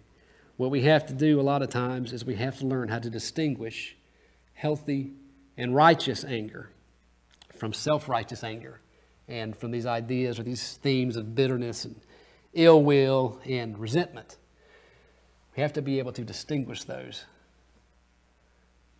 What 0.58 0.70
we 0.70 0.82
have 0.82 1.06
to 1.06 1.14
do 1.14 1.40
a 1.40 1.42
lot 1.42 1.62
of 1.62 1.70
times 1.70 2.12
is 2.12 2.24
we 2.24 2.34
have 2.34 2.58
to 2.58 2.66
learn 2.66 2.88
how 2.88 2.98
to 2.98 3.08
distinguish 3.08 3.96
healthy 4.52 5.12
and 5.56 5.74
righteous 5.74 6.22
anger 6.22 6.70
from 7.56 7.72
self 7.72 8.08
righteous 8.10 8.44
anger 8.44 8.80
and 9.26 9.56
from 9.56 9.70
these 9.70 9.86
ideas 9.86 10.38
or 10.38 10.42
these 10.42 10.74
themes 10.82 11.16
of 11.16 11.34
bitterness 11.34 11.86
and 11.86 11.98
ill 12.52 12.82
will 12.82 13.40
and 13.46 13.78
resentment. 13.78 14.36
We 15.56 15.62
have 15.62 15.72
to 15.74 15.82
be 15.82 15.98
able 15.98 16.12
to 16.12 16.24
distinguish 16.24 16.84
those. 16.84 17.24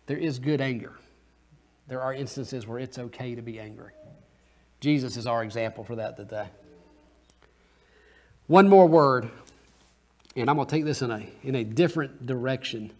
There 0.07 0.17
is 0.17 0.39
good 0.39 0.61
anger 0.61 0.93
there 1.87 2.01
are 2.01 2.13
instances 2.13 2.67
where 2.67 2.79
it's 2.79 2.97
okay 2.97 3.35
to 3.35 3.41
be 3.41 3.59
angry. 3.59 3.91
Jesus 4.79 5.17
is 5.17 5.27
our 5.27 5.43
example 5.43 5.83
for 5.83 5.95
that 5.97 6.17
today. 6.17 6.47
One 8.47 8.67
more 8.67 8.87
word, 8.87 9.29
and 10.35 10.49
I'm 10.49 10.55
going 10.55 10.67
to 10.67 10.75
take 10.75 10.85
this 10.85 11.01
in 11.01 11.11
a, 11.11 11.25
in 11.43 11.55
a 11.55 11.63
different 11.63 12.25
direction. 12.25 12.91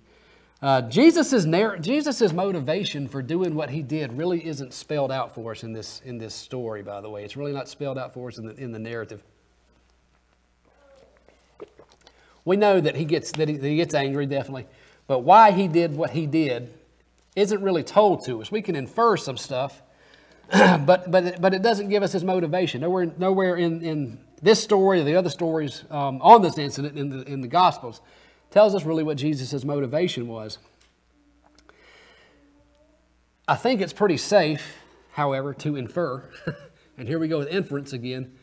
Uh, 0.62 0.84
Jesus' 0.84 1.44
narr- 1.46 1.78
Jesus's 1.78 2.34
motivation 2.34 3.08
for 3.08 3.24
doing 3.24 3.56
what 3.56 3.72
he 3.72 3.82
did 3.82 4.14
really 4.14 4.46
isn't 4.46 4.74
spelled 4.74 5.12
out 5.12 5.34
for 5.34 5.52
us 5.52 5.64
in 5.64 5.74
this, 5.74 6.02
in 6.06 6.20
this 6.20 6.36
story, 6.36 6.84
by 6.84 7.02
the 7.02 7.10
way. 7.10 7.24
It's 7.24 7.36
really 7.36 7.52
not 7.52 7.68
spelled 7.68 7.98
out 7.98 8.14
for 8.14 8.28
us 8.28 8.38
in 8.38 8.46
the, 8.46 8.56
in 8.56 8.72
the 8.72 8.80
narrative. 8.80 9.24
We 12.46 12.58
know 12.58 12.80
that 12.80 12.96
he 12.96 13.06
gets, 13.06 13.32
that 13.34 13.48
he, 13.48 13.58
that 13.58 13.68
he 13.68 13.76
gets 13.76 13.94
angry, 13.94 14.26
definitely, 14.28 14.68
but 15.08 15.20
why 15.20 15.52
he 15.52 15.68
did 15.68 15.96
what 15.96 16.12
he 16.12 16.28
did 16.28 16.74
isn't 17.36 17.62
really 17.62 17.84
told 17.84 18.26
to 18.26 18.42
us. 18.42 18.52
We 18.52 18.62
can 18.62 18.76
infer 18.76 19.18
some 19.18 19.38
stuff, 19.38 19.82
but, 20.52 21.10
but, 21.10 21.42
but 21.42 21.54
it 21.54 21.62
doesn't 21.62 21.90
give 21.90 22.04
us 22.04 22.12
his 22.12 22.24
motivation. 22.24 22.82
Nowhere, 22.82 23.12
nowhere 23.18 23.56
in, 23.56 23.82
in 23.82 24.20
this 24.42 24.62
story 24.62 25.00
or 25.00 25.04
the 25.04 25.16
other 25.16 25.30
stories 25.30 25.84
um, 25.90 26.22
on 26.22 26.42
this 26.42 26.58
incident 26.58 26.98
in 26.98 27.10
the, 27.10 27.24
in 27.24 27.42
the 27.42 27.48
Gospels 27.48 28.02
tells 28.50 28.76
us 28.76 28.84
really 28.84 29.04
what 29.04 29.18
Jesus' 29.18 29.64
motivation 29.64 30.28
was. 30.28 30.58
I 33.48 33.56
think 33.56 33.82
it's 33.82 33.94
pretty 33.94 34.18
safe 34.18 34.78
however, 35.12 35.54
to 35.54 35.76
infer, 35.76 36.24
and 36.98 37.08
here 37.08 37.20
we 37.20 37.28
go 37.28 37.40
with 37.40 37.50
inference 37.50 37.94
again. 37.94 38.34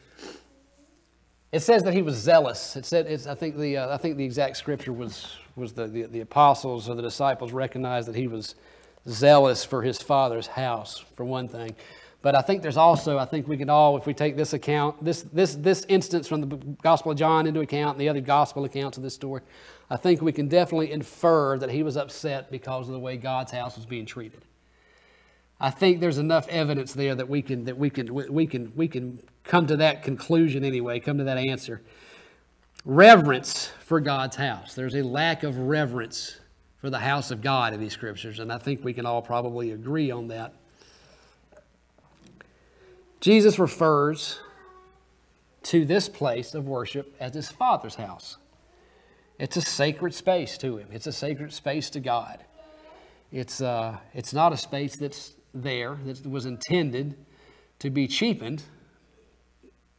It 1.50 1.60
says 1.60 1.82
that 1.84 1.94
he 1.94 2.02
was 2.02 2.16
zealous. 2.16 2.76
It 2.76 2.84
said, 2.84 3.06
it's, 3.06 3.26
I 3.26 3.34
think 3.34 3.56
the 3.56 3.78
uh, 3.78 3.94
I 3.94 3.96
think 3.96 4.18
the 4.18 4.24
exact 4.24 4.58
scripture 4.58 4.92
was 4.92 5.36
was 5.56 5.72
the, 5.72 5.86
the 5.86 6.02
the 6.04 6.20
apostles 6.20 6.88
or 6.88 6.94
the 6.94 7.02
disciples 7.02 7.52
recognized 7.52 8.06
that 8.08 8.16
he 8.16 8.28
was 8.28 8.54
zealous 9.08 9.64
for 9.64 9.82
his 9.82 10.00
father's 10.02 10.46
house 10.46 11.04
for 11.14 11.24
one 11.24 11.48
thing. 11.48 11.74
But 12.20 12.34
I 12.34 12.42
think 12.42 12.62
there's 12.62 12.76
also, 12.76 13.16
I 13.16 13.24
think 13.24 13.46
we 13.46 13.56
can 13.56 13.70
all, 13.70 13.96
if 13.96 14.04
we 14.06 14.12
take 14.12 14.36
this 14.36 14.52
account, 14.52 15.02
this, 15.04 15.22
this, 15.22 15.54
this 15.54 15.86
instance 15.88 16.26
from 16.26 16.40
the 16.40 16.56
Gospel 16.82 17.12
of 17.12 17.18
John 17.18 17.46
into 17.46 17.60
account 17.60 17.94
and 17.94 18.00
the 18.00 18.08
other 18.08 18.20
gospel 18.20 18.64
accounts 18.64 18.96
of 18.96 19.04
this 19.04 19.14
story, 19.14 19.42
I 19.88 19.96
think 19.96 20.20
we 20.20 20.32
can 20.32 20.48
definitely 20.48 20.90
infer 20.90 21.58
that 21.58 21.70
he 21.70 21.82
was 21.82 21.96
upset 21.96 22.50
because 22.50 22.88
of 22.88 22.92
the 22.92 22.98
way 22.98 23.16
God's 23.16 23.52
house 23.52 23.76
was 23.76 23.86
being 23.86 24.04
treated. 24.04 24.42
I 25.60 25.70
think 25.70 26.00
there's 26.00 26.18
enough 26.18 26.48
evidence 26.48 26.92
there 26.92 27.14
that 27.14 27.28
we 27.28 27.42
can 27.42 27.64
that 27.64 27.76
we 27.76 27.90
can 27.90 28.14
we 28.14 28.46
can 28.46 28.72
we 28.76 28.86
can 28.86 29.20
come 29.42 29.66
to 29.66 29.76
that 29.78 30.04
conclusion 30.04 30.62
anyway, 30.62 31.00
come 31.00 31.18
to 31.18 31.24
that 31.24 31.38
answer. 31.38 31.82
Reverence 32.84 33.72
for 33.80 33.98
God's 33.98 34.36
house. 34.36 34.74
There's 34.74 34.94
a 34.94 35.02
lack 35.02 35.42
of 35.42 35.58
reverence 35.58 36.38
for 36.80 36.90
the 36.90 36.98
house 36.98 37.30
of 37.30 37.42
God 37.42 37.74
in 37.74 37.80
these 37.80 37.92
scriptures, 37.92 38.38
and 38.38 38.52
I 38.52 38.58
think 38.58 38.84
we 38.84 38.92
can 38.92 39.04
all 39.04 39.22
probably 39.22 39.72
agree 39.72 40.10
on 40.10 40.28
that. 40.28 40.54
Jesus 43.20 43.58
refers 43.58 44.38
to 45.64 45.84
this 45.84 46.08
place 46.08 46.54
of 46.54 46.66
worship 46.66 47.14
as 47.18 47.34
his 47.34 47.50
Father's 47.50 47.96
house. 47.96 48.36
It's 49.38 49.56
a 49.56 49.60
sacred 49.60 50.14
space 50.14 50.56
to 50.58 50.78
him, 50.78 50.88
it's 50.92 51.06
a 51.06 51.12
sacred 51.12 51.52
space 51.52 51.90
to 51.90 52.00
God. 52.00 52.44
It's, 53.30 53.60
uh, 53.60 53.98
it's 54.14 54.32
not 54.32 54.52
a 54.52 54.56
space 54.56 54.96
that's 54.96 55.34
there 55.52 55.98
that 56.06 56.26
was 56.26 56.46
intended 56.46 57.16
to 57.78 57.90
be 57.90 58.08
cheapened 58.08 58.62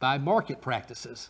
by 0.00 0.18
market 0.18 0.60
practices. 0.60 1.28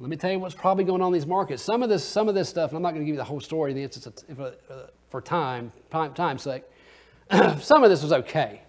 Let 0.00 0.08
me 0.08 0.16
tell 0.16 0.32
you 0.32 0.38
what's 0.38 0.54
probably 0.54 0.84
going 0.84 1.02
on 1.02 1.08
in 1.08 1.12
these 1.12 1.26
markets. 1.26 1.62
Some 1.62 1.82
of 1.82 1.90
this, 1.90 2.02
some 2.02 2.26
of 2.26 2.34
this 2.34 2.48
stuff, 2.48 2.70
and 2.70 2.76
I'm 2.76 2.82
not 2.82 2.92
going 2.92 3.02
to 3.02 3.04
give 3.04 3.14
you 3.14 3.18
the 3.18 3.24
whole 3.24 3.40
story. 3.40 3.74
The 3.74 3.82
instance 3.82 4.24
uh, 4.38 4.52
for 5.10 5.20
time, 5.20 5.72
time, 5.90 6.14
time's 6.14 6.42
sake. 6.42 6.62
some 7.60 7.84
of 7.84 7.90
this 7.90 8.02
was 8.02 8.10
okay. 8.10 8.62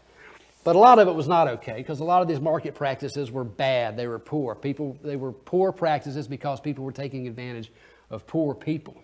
But 0.66 0.76
a 0.76 0.80
lot 0.80 1.00
of 1.00 1.08
it 1.08 1.16
was 1.16 1.30
not 1.30 1.48
okay 1.48 1.76
because 1.78 2.02
a 2.02 2.04
lot 2.04 2.22
of 2.22 2.28
these 2.28 2.42
market 2.42 2.76
practices 2.76 3.32
were 3.32 3.46
bad. 3.46 3.96
They 3.96 4.08
were 4.08 4.20
poor. 4.20 4.56
People, 4.56 4.98
they 5.02 5.16
were 5.16 5.32
poor 5.32 5.72
practices 5.72 6.28
because 6.28 6.60
people 6.60 6.84
were 6.84 6.92
taking 6.92 7.28
advantage 7.28 7.72
of 8.10 8.28
poor 8.28 8.54
people. 8.54 9.02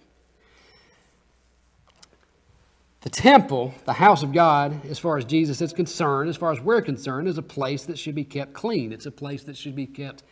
The 3.01 3.09
temple, 3.09 3.73
the 3.85 3.93
house 3.93 4.21
of 4.21 4.33
God, 4.33 4.85
as 4.87 4.99
far 4.99 5.17
as 5.17 5.23
Jesus 5.23 5.61
is 5.61 5.71
concerned, 5.71 6.29
as 6.29 6.35
far 6.35 6.51
as 6.51 6.59
we're 6.59 6.81
concerned, 6.81 7.29
is 7.29 7.37
a 7.37 7.43
place 7.43 7.85
that 7.85 7.97
should 7.97 8.15
be 8.15 8.25
kept 8.25 8.51
clean. 8.51 8.91
It's 8.91 9.05
a 9.05 9.11
place 9.11 9.43
that 9.43 9.55
should 9.55 9.75
be 9.75 9.85
kept 9.85 10.23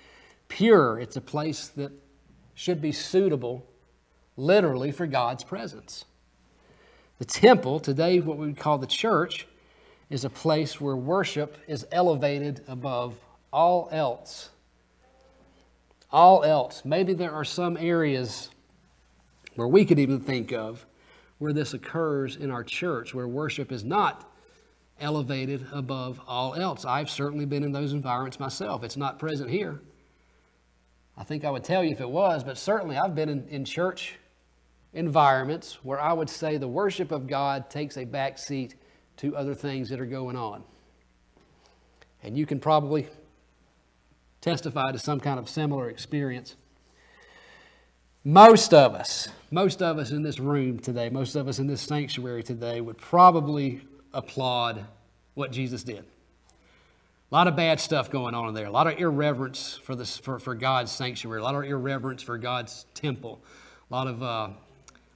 pure. 0.48 1.00
It's 1.00 1.16
a 1.16 1.22
place 1.22 1.68
that 1.70 1.92
should 2.54 2.82
be 2.82 2.92
suitable, 2.92 3.66
literally, 4.38 4.92
for 4.92 5.08
God's 5.08 5.44
presence. 5.44 6.06
The 7.20 7.26
temple, 7.26 7.80
today, 7.80 8.20
what 8.20 8.38
we 8.38 8.48
would 8.48 8.58
call 8.58 8.78
the 8.78 8.88
church, 8.88 9.48
is 10.10 10.24
a 10.24 10.30
place 10.30 10.80
where 10.80 10.96
worship 10.96 11.58
is 11.68 11.86
elevated 11.92 12.62
above 12.68 13.16
all 13.52 13.90
else. 13.92 14.50
All 16.12 16.44
else. 16.44 16.84
Maybe 16.86 17.14
there 17.14 17.32
are 17.32 17.46
some 17.46 17.78
areas 17.78 18.50
where 19.56 19.68
we 19.68 19.86
could 19.86 20.00
even 20.00 20.20
think 20.20 20.52
of 20.52 20.86
where 21.38 21.54
this 21.54 21.74
occurs 21.74 22.36
in 22.36 22.52
our 22.52 22.64
church, 22.64 23.14
where 23.14 23.28
worship 23.28 23.72
is 23.72 23.84
not 23.84 24.32
elevated 25.00 25.66
above 25.74 26.22
all 26.28 26.56
else. 26.56 26.86
I've 26.86 27.10
certainly 27.10 27.46
been 27.46 27.64
in 27.64 27.72
those 27.72 27.92
environments 27.92 28.40
myself. 28.40 28.84
It's 28.84 28.98
not 28.98 29.20
present 29.20 29.50
here. 29.50 29.82
I 31.18 31.24
think 31.24 31.46
I 31.46 31.50
would 31.50 31.64
tell 31.64 31.84
you 31.84 31.92
if 31.92 32.02
it 32.02 32.10
was, 32.10 32.44
but 32.44 32.58
certainly 32.58 32.98
I've 32.98 33.16
been 33.16 33.30
in, 33.30 33.48
in 33.48 33.66
church 33.66 34.16
environments 34.94 35.84
where 35.84 36.00
I 36.00 36.14
would 36.14 36.30
say 36.30 36.58
the 36.58 36.68
worship 36.68 37.12
of 37.12 37.28
God 37.28 37.70
takes 37.70 37.98
a 37.98 38.06
back 38.06 38.38
seat 38.38 38.76
to 39.18 39.36
other 39.36 39.54
things 39.54 39.90
that 39.90 40.00
are 40.00 40.06
going 40.06 40.36
on. 40.36 40.64
And 42.24 42.38
you 42.38 42.46
can 42.46 42.60
probably 42.60 43.08
testify 44.42 44.92
to 44.92 45.00
some 45.00 45.20
kind 45.20 45.40
of 45.40 45.48
similar 45.48 45.90
experience. 45.90 46.56
Most 48.24 48.74
of 48.74 48.96
us, 48.96 49.28
most 49.52 49.82
of 49.82 50.00
us 50.00 50.12
in 50.12 50.24
this 50.24 50.40
room 50.40 50.80
today, 50.80 51.10
most 51.10 51.36
of 51.36 51.48
us 51.48 51.60
in 51.60 51.68
this 51.68 51.82
sanctuary 51.82 52.44
today 52.44 52.82
would 52.82 52.98
probably 52.98 53.82
applaud 54.14 54.86
what 55.36 55.52
Jesus 55.52 55.84
did. 55.84 56.06
A 57.36 57.38
lot 57.38 57.48
of 57.50 57.58
bad 57.58 57.82
stuff 57.82 58.10
going 58.10 58.34
on 58.34 58.48
in 58.48 58.54
there. 58.54 58.68
A 58.68 58.72
lot 58.72 58.88
of 58.88 58.98
irreverence 58.98 59.78
for, 59.84 59.94
this, 59.94 60.18
for, 60.18 60.40
for 60.40 60.56
God's 60.56 60.90
sanctuary. 60.90 61.42
A 61.42 61.44
lot 61.44 61.54
of 61.54 61.66
irreverence 61.66 62.24
for 62.24 62.38
God's 62.38 62.86
temple. 62.94 63.44
A 63.92 63.94
lot 63.94 64.08
of, 64.08 64.24
uh, 64.24 64.26
a 64.26 64.54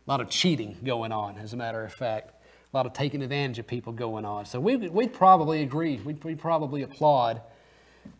lot 0.05 0.19
of 0.19 0.29
cheating 0.29 0.75
going 0.83 1.13
on, 1.13 1.37
as 1.37 1.53
a 1.53 1.55
matter 1.55 1.81
of 1.81 1.93
fact 1.93 2.33
a 2.73 2.75
lot 2.75 2.85
of 2.85 2.91
taking 2.91 3.21
advantage 3.21 3.57
of 3.57 3.67
people 3.67 3.93
going 3.93 4.25
on. 4.25 4.45
So 4.45 4.59
we, 4.59 4.75
we'd 4.75 5.13
probably 5.13 5.63
agree, 5.63 5.95
we'd, 6.03 6.21
we'd 6.25 6.39
probably 6.39 6.81
applaud, 6.81 7.41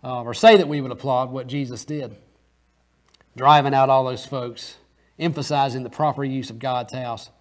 uh, 0.02 0.22
or 0.22 0.34
say 0.34 0.56
that 0.56 0.70
we 0.70 0.80
would 0.80 0.92
applaud 0.92 1.30
what 1.30 1.48
Jesus 1.48 1.84
did. 1.84 2.16
Driving 3.36 3.74
out 3.74 3.90
all 3.90 4.06
those 4.06 4.26
folks, 4.26 4.78
emphasizing 5.20 5.84
the 5.84 5.90
proper 5.90 6.24
use 6.24 6.50
of 6.50 6.58
God's 6.58 6.94
house. 6.94 7.32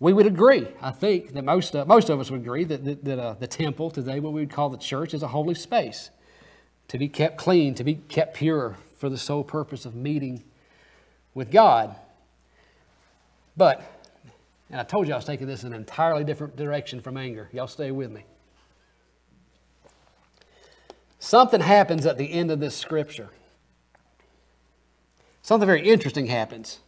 We 0.00 0.12
would 0.12 0.26
agree, 0.26 0.66
I 0.80 0.90
think, 0.90 1.34
that 1.34 1.44
most, 1.44 1.76
uh, 1.76 1.84
most 1.84 2.08
of 2.08 2.18
us 2.18 2.30
would 2.30 2.40
agree 2.40 2.64
that, 2.64 2.84
that, 2.84 3.04
that 3.04 3.18
uh, 3.18 3.34
the 3.34 3.46
temple 3.46 3.90
today, 3.90 4.18
what 4.18 4.32
we 4.32 4.40
would 4.40 4.50
call 4.50 4.70
the 4.70 4.78
church, 4.78 5.14
is 5.14 5.22
a 5.22 5.28
holy 5.28 5.54
space 5.54 6.10
to 6.88 6.98
be 6.98 7.08
kept 7.08 7.36
clean, 7.36 7.74
to 7.74 7.84
be 7.84 7.96
kept 8.08 8.34
pure 8.34 8.78
for 8.96 9.08
the 9.08 9.18
sole 9.18 9.44
purpose 9.44 9.84
of 9.84 9.94
meeting 9.94 10.42
with 11.34 11.52
God. 11.52 11.94
But 13.56 14.00
and 14.70 14.80
I 14.80 14.84
told 14.84 15.08
you 15.08 15.14
I 15.14 15.16
was 15.16 15.24
taking 15.24 15.48
this 15.48 15.64
in 15.64 15.72
an 15.72 15.80
entirely 15.80 16.22
different 16.22 16.56
direction 16.56 17.00
from 17.00 17.16
anger. 17.16 17.48
Y'all 17.52 17.66
stay 17.66 17.90
with 17.90 18.10
me. 18.10 18.24
Something 21.18 21.60
happens 21.60 22.06
at 22.06 22.16
the 22.16 22.32
end 22.32 22.50
of 22.50 22.60
this 22.60 22.76
scripture. 22.76 23.30
Something 25.42 25.66
very 25.66 25.86
interesting 25.86 26.26
happens. 26.28 26.78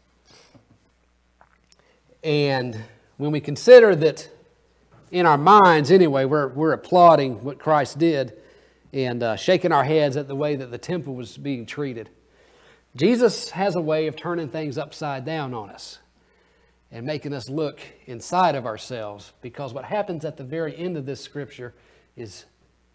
And 2.22 2.84
when 3.22 3.30
we 3.30 3.40
consider 3.40 3.94
that 3.94 4.28
in 5.12 5.26
our 5.26 5.38
minds, 5.38 5.92
anyway, 5.92 6.24
we're, 6.24 6.48
we're 6.48 6.72
applauding 6.72 7.44
what 7.44 7.56
Christ 7.56 7.96
did 7.96 8.32
and 8.92 9.22
uh, 9.22 9.36
shaking 9.36 9.70
our 9.70 9.84
heads 9.84 10.16
at 10.16 10.26
the 10.26 10.34
way 10.34 10.56
that 10.56 10.72
the 10.72 10.78
temple 10.78 11.14
was 11.14 11.38
being 11.38 11.64
treated. 11.64 12.10
Jesus 12.96 13.50
has 13.50 13.76
a 13.76 13.80
way 13.80 14.08
of 14.08 14.16
turning 14.16 14.48
things 14.48 14.76
upside 14.76 15.24
down 15.24 15.54
on 15.54 15.70
us 15.70 16.00
and 16.90 17.06
making 17.06 17.32
us 17.32 17.48
look 17.48 17.78
inside 18.06 18.56
of 18.56 18.66
ourselves 18.66 19.32
because 19.40 19.72
what 19.72 19.84
happens 19.84 20.24
at 20.24 20.36
the 20.36 20.44
very 20.44 20.76
end 20.76 20.96
of 20.96 21.06
this 21.06 21.20
scripture 21.20 21.74
is 22.16 22.46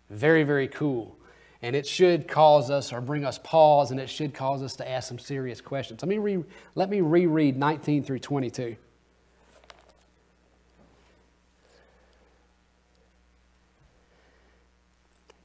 very, 0.10 0.44
very 0.44 0.68
cool. 0.68 1.18
And 1.62 1.74
it 1.74 1.88
should 1.88 2.28
cause 2.28 2.70
us 2.70 2.92
or 2.92 3.00
bring 3.00 3.24
us 3.24 3.40
pause 3.40 3.92
and 3.92 4.00
it 4.00 4.10
should 4.10 4.34
cause 4.34 4.62
us 4.62 4.76
to 4.76 4.90
ask 4.90 5.08
some 5.08 5.20
serious 5.20 5.62
questions. 5.62 6.02
Let 6.02 6.10
me, 6.10 6.18
re- 6.18 6.44
let 6.76 6.90
me 6.90 7.00
reread 7.00 7.56
19 7.56 8.04
through 8.04 8.20
22. 8.20 8.76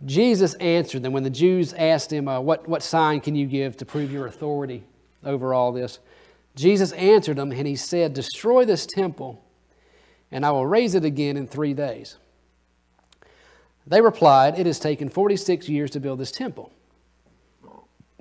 Jesus 0.04 0.54
answered 0.54 1.02
them 1.02 1.12
when 1.12 1.22
the 1.22 1.30
Jews 1.30 1.72
asked 1.74 2.12
him, 2.12 2.26
uh, 2.26 2.40
what, 2.40 2.68
what 2.68 2.82
sign 2.82 3.20
can 3.20 3.34
you 3.34 3.46
give 3.46 3.76
to 3.76 3.86
prove 3.86 4.10
your 4.10 4.26
authority 4.26 4.82
over 5.24 5.54
all 5.54 5.72
this? 5.72 5.98
Jesus 6.54 6.92
answered 6.92 7.36
them, 7.36 7.52
and 7.52 7.66
he 7.66 7.76
said, 7.76 8.12
Destroy 8.12 8.64
this 8.64 8.84
temple, 8.84 9.42
and 10.30 10.44
I 10.44 10.50
will 10.50 10.66
raise 10.66 10.94
it 10.94 11.04
again 11.04 11.36
in 11.36 11.46
three 11.46 11.72
days. 11.72 12.16
They 13.86 14.00
replied, 14.00 14.58
It 14.58 14.66
has 14.66 14.78
taken 14.78 15.08
46 15.08 15.68
years 15.68 15.90
to 15.92 16.00
build 16.00 16.18
this 16.18 16.32
temple. 16.32 16.70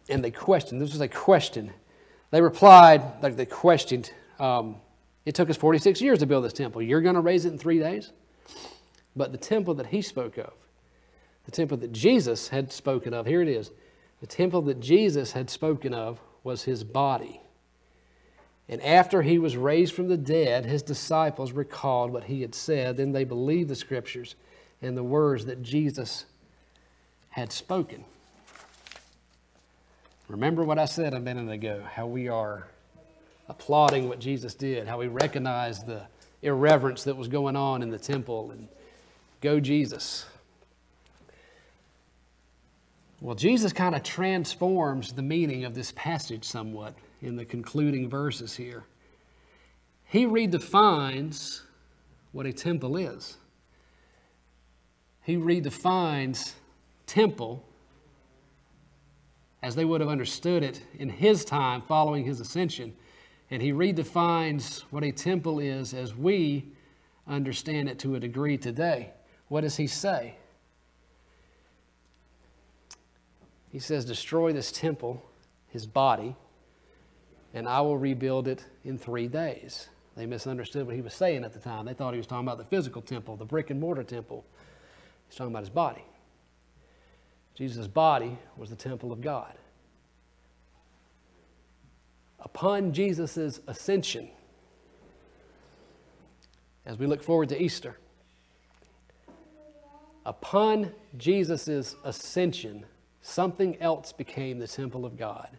And 0.10 0.24
they 0.24 0.32
questioned, 0.32 0.82
this 0.82 0.92
was 0.92 1.02
a 1.02 1.08
question. 1.08 1.72
They 2.32 2.42
replied, 2.42 3.02
like 3.22 3.36
they 3.36 3.46
questioned, 3.46 4.12
um, 4.40 4.78
It 5.26 5.36
took 5.36 5.50
us 5.50 5.58
46 5.58 6.02
years 6.02 6.20
to 6.20 6.26
build 6.26 6.46
this 6.46 6.54
temple. 6.54 6.82
You're 6.82 7.02
going 7.02 7.16
to 7.16 7.22
raise 7.22 7.46
it 7.46 7.52
in 7.52 7.58
three 7.58 7.80
days? 7.80 8.12
But 9.16 9.34
the 9.34 9.38
temple 9.38 9.74
that 9.76 9.88
he 9.88 10.02
spoke 10.02 10.38
of, 10.38 10.54
the 11.46 11.52
temple 11.52 11.78
that 11.78 11.92
Jesus 11.92 12.50
had 12.50 12.72
spoken 12.72 13.14
of, 13.14 13.26
here 13.26 13.42
it 13.42 13.48
is. 13.48 13.72
The 14.20 14.28
temple 14.28 14.62
that 14.64 14.80
Jesus 14.80 15.32
had 15.32 15.50
spoken 15.50 15.94
of 15.94 16.20
was 16.44 16.64
his 16.64 16.84
body. 16.84 17.42
And 18.70 18.82
after 18.84 19.22
he 19.22 19.38
was 19.38 19.58
raised 19.58 19.94
from 19.94 20.08
the 20.08 20.18
dead, 20.18 20.66
his 20.66 20.82
disciples 20.82 21.52
recalled 21.52 22.12
what 22.12 22.26
he 22.26 22.42
had 22.42 22.56
said. 22.56 22.98
Then 22.98 23.12
they 23.12 23.26
believed 23.26 23.70
the 23.70 23.76
scriptures 23.76 24.36
and 24.82 24.96
the 24.96 25.04
words 25.04 25.46
that 25.46 25.62
Jesus 25.62 26.26
had 27.32 27.52
spoken. 27.52 28.06
Remember 30.30 30.64
what 30.64 30.80
I 30.80 30.86
said 30.86 31.14
a 31.14 31.20
minute 31.20 31.52
ago 31.52 31.84
how 31.94 32.08
we 32.08 32.30
are 32.30 32.68
applauding 33.50 34.08
what 34.08 34.20
Jesus 34.20 34.56
did, 34.56 34.88
how 34.88 34.98
we 34.98 35.08
recognize 35.08 35.84
the 35.84 36.04
irreverence 36.42 37.04
that 37.04 37.18
was 37.18 37.28
going 37.28 37.58
on 37.58 37.82
in 37.82 37.90
the 37.90 38.00
temple. 38.00 38.52
And 38.52 38.70
go, 39.42 39.60
Jesus. 39.60 40.26
Well, 43.22 43.36
Jesus 43.36 43.72
kind 43.72 43.94
of 43.94 44.02
transforms 44.02 45.14
the 45.14 45.22
meaning 45.22 45.64
of 45.64 45.76
this 45.76 45.94
passage 45.96 46.44
somewhat 46.44 46.96
in 47.22 47.36
the 47.36 47.46
concluding 47.46 48.10
verses 48.10 48.56
here. 48.56 48.84
He 50.06 50.26
redefines 50.26 51.62
what 52.32 52.48
a 52.48 52.52
temple 52.52 52.98
is. 52.98 53.38
He 55.22 55.36
redefines 55.36 56.54
temple 57.06 57.64
as 59.62 59.76
they 59.76 59.86
would 59.86 60.02
have 60.02 60.10
understood 60.10 60.64
it 60.64 60.82
in 60.98 61.08
his 61.08 61.46
time 61.46 61.84
following 61.84 62.26
his 62.26 62.40
ascension. 62.40 62.92
And 63.52 63.62
he 63.62 63.72
redefines 63.72 64.82
what 64.90 65.04
a 65.04 65.12
temple 65.12 65.60
is 65.60 65.94
as 65.94 66.16
we 66.16 66.66
understand 67.28 67.88
it 67.88 68.00
to 68.00 68.16
a 68.16 68.20
degree 68.20 68.58
today. 68.58 69.12
What 69.48 69.62
does 69.62 69.78
he 69.78 69.86
say? 69.86 70.38
He 73.72 73.80
says, 73.80 74.06
Destroy 74.06 74.52
this 74.54 74.72
temple, 74.72 75.24
his 75.68 75.86
body, 75.86 76.36
and 77.54 77.68
I 77.68 77.82
will 77.82 77.98
rebuild 77.98 78.48
it 78.48 78.66
in 78.84 78.98
three 78.98 79.28
days. 79.28 79.90
They 80.16 80.26
misunderstood 80.26 80.86
what 80.86 80.96
he 80.96 81.02
was 81.02 81.14
saying 81.14 81.44
at 81.46 81.54
the 81.54 81.60
time. 81.60 81.86
They 81.86 81.94
thought 81.94 82.14
he 82.14 82.18
was 82.18 82.28
talking 82.28 82.46
about 82.46 82.58
the 82.58 82.66
physical 82.66 83.02
temple, 83.02 83.38
the 83.38 83.46
brick 83.46 83.70
and 83.70 83.80
mortar 83.80 84.04
temple. 84.04 84.46
He's 85.28 85.38
talking 85.38 85.54
about 85.54 85.62
his 85.62 85.70
body. 85.70 86.04
Jesus' 87.56 87.88
body 87.88 88.38
was 88.58 88.70
the 88.70 88.76
temple 88.76 89.12
of 89.12 89.22
God. 89.22 89.54
Upon 92.40 92.92
Jesus' 92.92 93.60
ascension, 93.68 94.30
as 96.86 96.98
we 96.98 97.06
look 97.06 97.24
forward 97.24 97.50
to 97.50 97.62
Easter, 97.62 97.98
upon 100.26 100.92
Jesus' 101.18 101.96
ascension, 102.04 102.86
something 103.22 103.80
else 103.82 104.12
became 104.12 104.60
the 104.60 104.68
temple 104.68 105.06
of 105.06 105.18
God. 105.18 105.50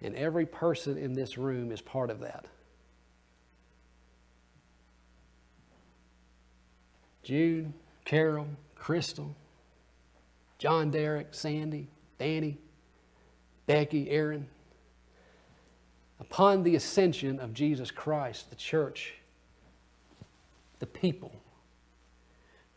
And 0.00 0.14
every 0.14 0.46
person 0.46 0.96
in 0.96 1.14
this 1.14 1.36
room 1.36 1.72
is 1.72 1.80
part 1.80 2.10
of 2.10 2.20
that. 2.20 2.46
Jude, 7.22 7.72
Carol, 8.04 8.46
Crystal, 8.74 9.36
John 10.58 10.90
Derek, 10.90 11.28
Sandy, 11.32 11.88
Danny, 12.18 12.58
Becky, 13.66 14.08
Aaron. 14.10 14.48
Upon 16.20 16.62
the 16.62 16.74
ascension 16.74 17.38
of 17.38 17.52
Jesus 17.52 17.90
Christ, 17.90 18.50
the 18.50 18.56
church, 18.56 19.14
the 20.78 20.86
people, 20.86 21.32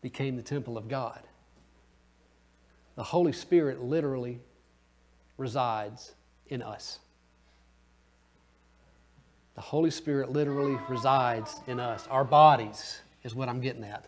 became 0.00 0.36
the 0.36 0.42
temple 0.42 0.76
of 0.76 0.88
God. 0.88 1.22
The 2.96 3.02
Holy 3.02 3.32
Spirit 3.32 3.82
literally 3.82 4.40
resides 5.38 6.12
in 6.46 6.62
us. 6.62 6.98
The 9.54 9.60
Holy 9.60 9.90
Spirit 9.90 10.30
literally 10.30 10.78
resides 10.88 11.60
in 11.66 11.78
us. 11.78 12.06
Our 12.10 12.24
bodies, 12.24 13.00
is 13.22 13.34
what 13.34 13.48
I'm 13.48 13.60
getting 13.60 13.84
at, 13.84 14.06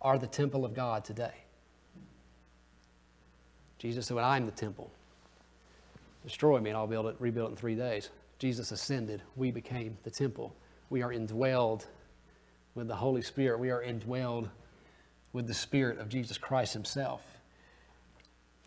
are 0.00 0.18
the 0.18 0.26
temple 0.26 0.64
of 0.64 0.74
God 0.74 1.04
today. 1.04 1.32
Jesus 3.78 4.06
said, 4.06 4.18
I'm 4.18 4.46
the 4.46 4.52
temple. 4.52 4.90
Destroy 6.24 6.60
me 6.60 6.70
and 6.70 6.76
I'll 6.76 6.86
build 6.86 7.06
it, 7.06 7.16
rebuild 7.18 7.48
it 7.48 7.50
in 7.52 7.56
three 7.56 7.74
days. 7.74 8.10
Jesus 8.38 8.70
ascended. 8.70 9.22
We 9.36 9.50
became 9.50 9.98
the 10.04 10.10
temple. 10.10 10.54
We 10.88 11.02
are 11.02 11.10
indwelled 11.10 11.86
with 12.74 12.88
the 12.88 12.94
Holy 12.94 13.22
Spirit. 13.22 13.58
We 13.58 13.70
are 13.70 13.82
indwelled 13.82 14.48
with 15.32 15.46
the 15.46 15.54
Spirit 15.54 15.98
of 15.98 16.08
Jesus 16.08 16.38
Christ 16.38 16.74
Himself. 16.74 17.22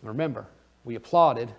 Remember, 0.08 0.48
we 0.84 0.96
applauded 0.96 1.54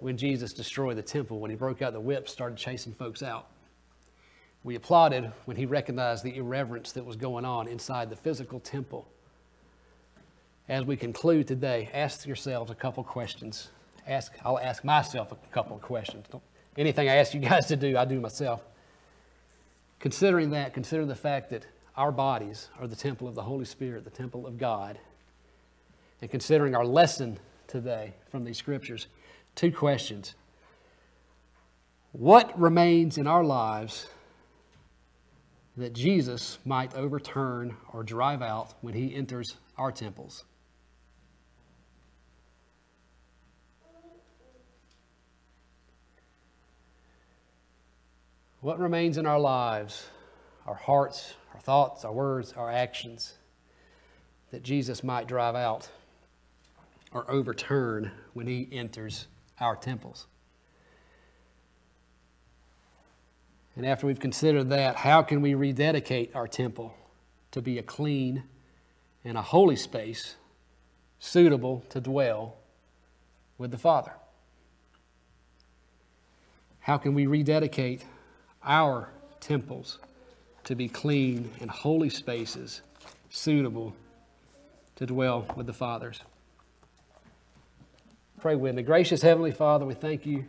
when 0.00 0.16
Jesus 0.16 0.52
destroyed 0.52 0.96
the 0.96 1.02
temple, 1.02 1.40
when 1.40 1.50
he 1.50 1.56
broke 1.56 1.82
out 1.82 1.92
the 1.92 2.00
whip, 2.00 2.28
started 2.28 2.58
chasing 2.58 2.92
folks 2.92 3.22
out. 3.22 3.48
We 4.64 4.74
applauded 4.74 5.32
when 5.44 5.56
he 5.56 5.64
recognized 5.64 6.24
the 6.24 6.36
irreverence 6.36 6.92
that 6.92 7.04
was 7.04 7.16
going 7.16 7.44
on 7.44 7.68
inside 7.68 8.10
the 8.10 8.16
physical 8.16 8.60
temple 8.60 9.06
as 10.68 10.84
we 10.84 10.96
conclude 10.96 11.46
today, 11.46 11.88
ask 11.94 12.26
yourselves 12.26 12.70
a 12.70 12.74
couple 12.74 13.04
questions. 13.04 13.68
Ask, 14.06 14.32
I'll 14.44 14.58
ask 14.58 14.84
myself 14.84 15.30
a 15.30 15.36
couple 15.52 15.76
of 15.76 15.82
questions. 15.82 16.26
Anything 16.76 17.08
I 17.08 17.16
ask 17.16 17.34
you 17.34 17.40
guys 17.40 17.66
to 17.66 17.76
do, 17.76 17.96
I 17.96 18.04
do 18.04 18.20
myself. 18.20 18.64
Considering 20.00 20.50
that, 20.50 20.74
consider 20.74 21.06
the 21.06 21.14
fact 21.14 21.50
that 21.50 21.66
our 21.96 22.12
bodies 22.12 22.68
are 22.80 22.86
the 22.86 22.96
temple 22.96 23.28
of 23.28 23.34
the 23.34 23.42
Holy 23.42 23.64
Spirit, 23.64 24.04
the 24.04 24.10
temple 24.10 24.46
of 24.46 24.58
God. 24.58 24.98
And 26.20 26.30
considering 26.30 26.74
our 26.74 26.84
lesson 26.84 27.38
today 27.66 28.14
from 28.30 28.44
these 28.44 28.58
scriptures, 28.58 29.06
two 29.54 29.70
questions. 29.70 30.34
What 32.12 32.58
remains 32.58 33.18
in 33.18 33.26
our 33.26 33.44
lives 33.44 34.06
that 35.76 35.92
Jesus 35.92 36.58
might 36.64 36.94
overturn 36.94 37.76
or 37.92 38.02
drive 38.02 38.40
out 38.40 38.74
when 38.80 38.94
he 38.94 39.14
enters 39.14 39.56
our 39.76 39.92
temples? 39.92 40.44
What 48.62 48.78
remains 48.78 49.18
in 49.18 49.26
our 49.26 49.38
lives, 49.38 50.08
our 50.66 50.74
hearts, 50.74 51.34
our 51.54 51.60
thoughts, 51.60 52.04
our 52.04 52.12
words, 52.12 52.54
our 52.56 52.70
actions, 52.70 53.34
that 54.50 54.62
Jesus 54.62 55.04
might 55.04 55.28
drive 55.28 55.54
out 55.54 55.90
or 57.16 57.30
overturn 57.30 58.10
when 58.34 58.46
he 58.46 58.68
enters 58.70 59.26
our 59.58 59.74
temples? 59.74 60.26
And 63.74 63.86
after 63.86 64.06
we've 64.06 64.20
considered 64.20 64.68
that, 64.70 64.96
how 64.96 65.22
can 65.22 65.40
we 65.40 65.54
rededicate 65.54 66.34
our 66.34 66.46
temple 66.46 66.94
to 67.50 67.62
be 67.62 67.78
a 67.78 67.82
clean 67.82 68.42
and 69.24 69.36
a 69.36 69.42
holy 69.42 69.76
space 69.76 70.36
suitable 71.18 71.84
to 71.90 72.00
dwell 72.00 72.56
with 73.58 73.70
the 73.70 73.78
Father? 73.78 74.12
How 76.80 76.98
can 76.98 77.14
we 77.14 77.26
rededicate 77.26 78.04
our 78.62 79.10
temples 79.40 79.98
to 80.64 80.74
be 80.74 80.88
clean 80.88 81.50
and 81.60 81.70
holy 81.70 82.10
spaces 82.10 82.82
suitable 83.30 83.94
to 84.96 85.06
dwell 85.06 85.46
with 85.54 85.66
the 85.66 85.72
fathers. 85.72 86.20
Pray 88.46 88.54
with 88.54 88.76
me. 88.76 88.84
Gracious 88.84 89.22
Heavenly 89.22 89.50
Father, 89.50 89.84
we 89.84 89.94
thank 89.94 90.24
you 90.24 90.44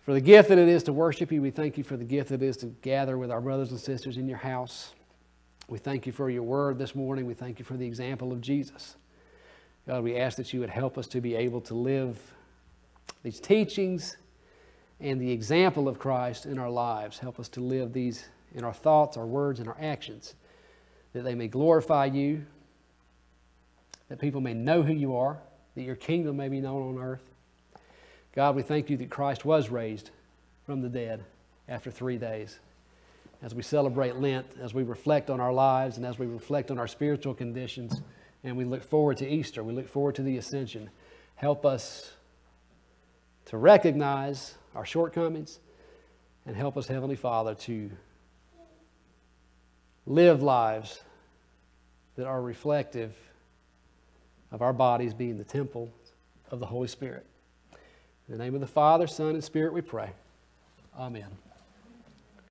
for 0.00 0.12
the 0.12 0.20
gift 0.20 0.48
that 0.48 0.58
it 0.58 0.66
is 0.66 0.82
to 0.82 0.92
worship 0.92 1.30
you. 1.30 1.40
We 1.40 1.52
thank 1.52 1.78
you 1.78 1.84
for 1.84 1.96
the 1.96 2.02
gift 2.02 2.30
that 2.30 2.42
it 2.42 2.46
is 2.48 2.56
to 2.56 2.66
gather 2.66 3.16
with 3.16 3.30
our 3.30 3.40
brothers 3.40 3.70
and 3.70 3.78
sisters 3.78 4.16
in 4.16 4.26
your 4.26 4.38
house. 4.38 4.92
We 5.68 5.78
thank 5.78 6.04
you 6.04 6.10
for 6.10 6.28
your 6.30 6.42
word 6.42 6.78
this 6.78 6.96
morning. 6.96 7.26
We 7.26 7.34
thank 7.34 7.60
you 7.60 7.64
for 7.64 7.76
the 7.76 7.86
example 7.86 8.32
of 8.32 8.40
Jesus. 8.40 8.96
God, 9.86 10.02
we 10.02 10.16
ask 10.16 10.36
that 10.36 10.52
you 10.52 10.58
would 10.58 10.70
help 10.70 10.98
us 10.98 11.06
to 11.06 11.20
be 11.20 11.36
able 11.36 11.60
to 11.60 11.74
live 11.74 12.18
these 13.22 13.38
teachings 13.38 14.16
and 14.98 15.20
the 15.20 15.30
example 15.30 15.86
of 15.86 16.00
Christ 16.00 16.44
in 16.44 16.58
our 16.58 16.70
lives. 16.70 17.20
Help 17.20 17.38
us 17.38 17.48
to 17.50 17.60
live 17.60 17.92
these 17.92 18.24
in 18.52 18.64
our 18.64 18.74
thoughts, 18.74 19.16
our 19.16 19.26
words, 19.26 19.60
and 19.60 19.68
our 19.68 19.78
actions, 19.80 20.34
that 21.12 21.22
they 21.22 21.36
may 21.36 21.46
glorify 21.46 22.06
you, 22.06 22.46
that 24.10 24.18
people 24.18 24.42
may 24.42 24.52
know 24.52 24.82
who 24.82 24.92
you 24.92 25.16
are, 25.16 25.38
that 25.76 25.82
your 25.82 25.96
kingdom 25.96 26.36
may 26.36 26.48
be 26.48 26.60
known 26.60 26.82
on 26.82 27.02
earth. 27.02 27.30
God, 28.34 28.56
we 28.56 28.62
thank 28.62 28.90
you 28.90 28.96
that 28.98 29.08
Christ 29.08 29.44
was 29.44 29.70
raised 29.70 30.10
from 30.66 30.82
the 30.82 30.88
dead 30.88 31.24
after 31.68 31.90
three 31.90 32.18
days. 32.18 32.58
As 33.40 33.54
we 33.54 33.62
celebrate 33.62 34.16
Lent, 34.16 34.46
as 34.60 34.74
we 34.74 34.82
reflect 34.82 35.30
on 35.30 35.40
our 35.40 35.52
lives, 35.52 35.96
and 35.96 36.04
as 36.04 36.18
we 36.18 36.26
reflect 36.26 36.70
on 36.70 36.78
our 36.78 36.88
spiritual 36.88 37.34
conditions, 37.34 38.02
and 38.42 38.56
we 38.56 38.64
look 38.64 38.82
forward 38.82 39.16
to 39.18 39.28
Easter, 39.28 39.62
we 39.62 39.72
look 39.72 39.88
forward 39.88 40.16
to 40.16 40.22
the 40.22 40.36
ascension, 40.36 40.90
help 41.36 41.64
us 41.64 42.12
to 43.46 43.56
recognize 43.56 44.54
our 44.74 44.84
shortcomings, 44.84 45.60
and 46.46 46.56
help 46.56 46.76
us, 46.76 46.88
Heavenly 46.88 47.16
Father, 47.16 47.54
to 47.54 47.90
live 50.04 50.42
lives 50.42 51.00
that 52.16 52.26
are 52.26 52.42
reflective 52.42 53.14
of 54.50 54.62
our 54.62 54.72
bodies 54.72 55.14
being 55.14 55.36
the 55.36 55.44
temple 55.44 55.90
of 56.50 56.60
the 56.60 56.66
Holy 56.66 56.88
Spirit. 56.88 57.26
In 58.28 58.36
the 58.36 58.44
name 58.44 58.54
of 58.54 58.60
the 58.60 58.66
Father, 58.66 59.06
Son, 59.06 59.30
and 59.30 59.44
Spirit, 59.44 59.72
we 59.72 59.80
pray. 59.80 60.10
Amen. 60.98 61.28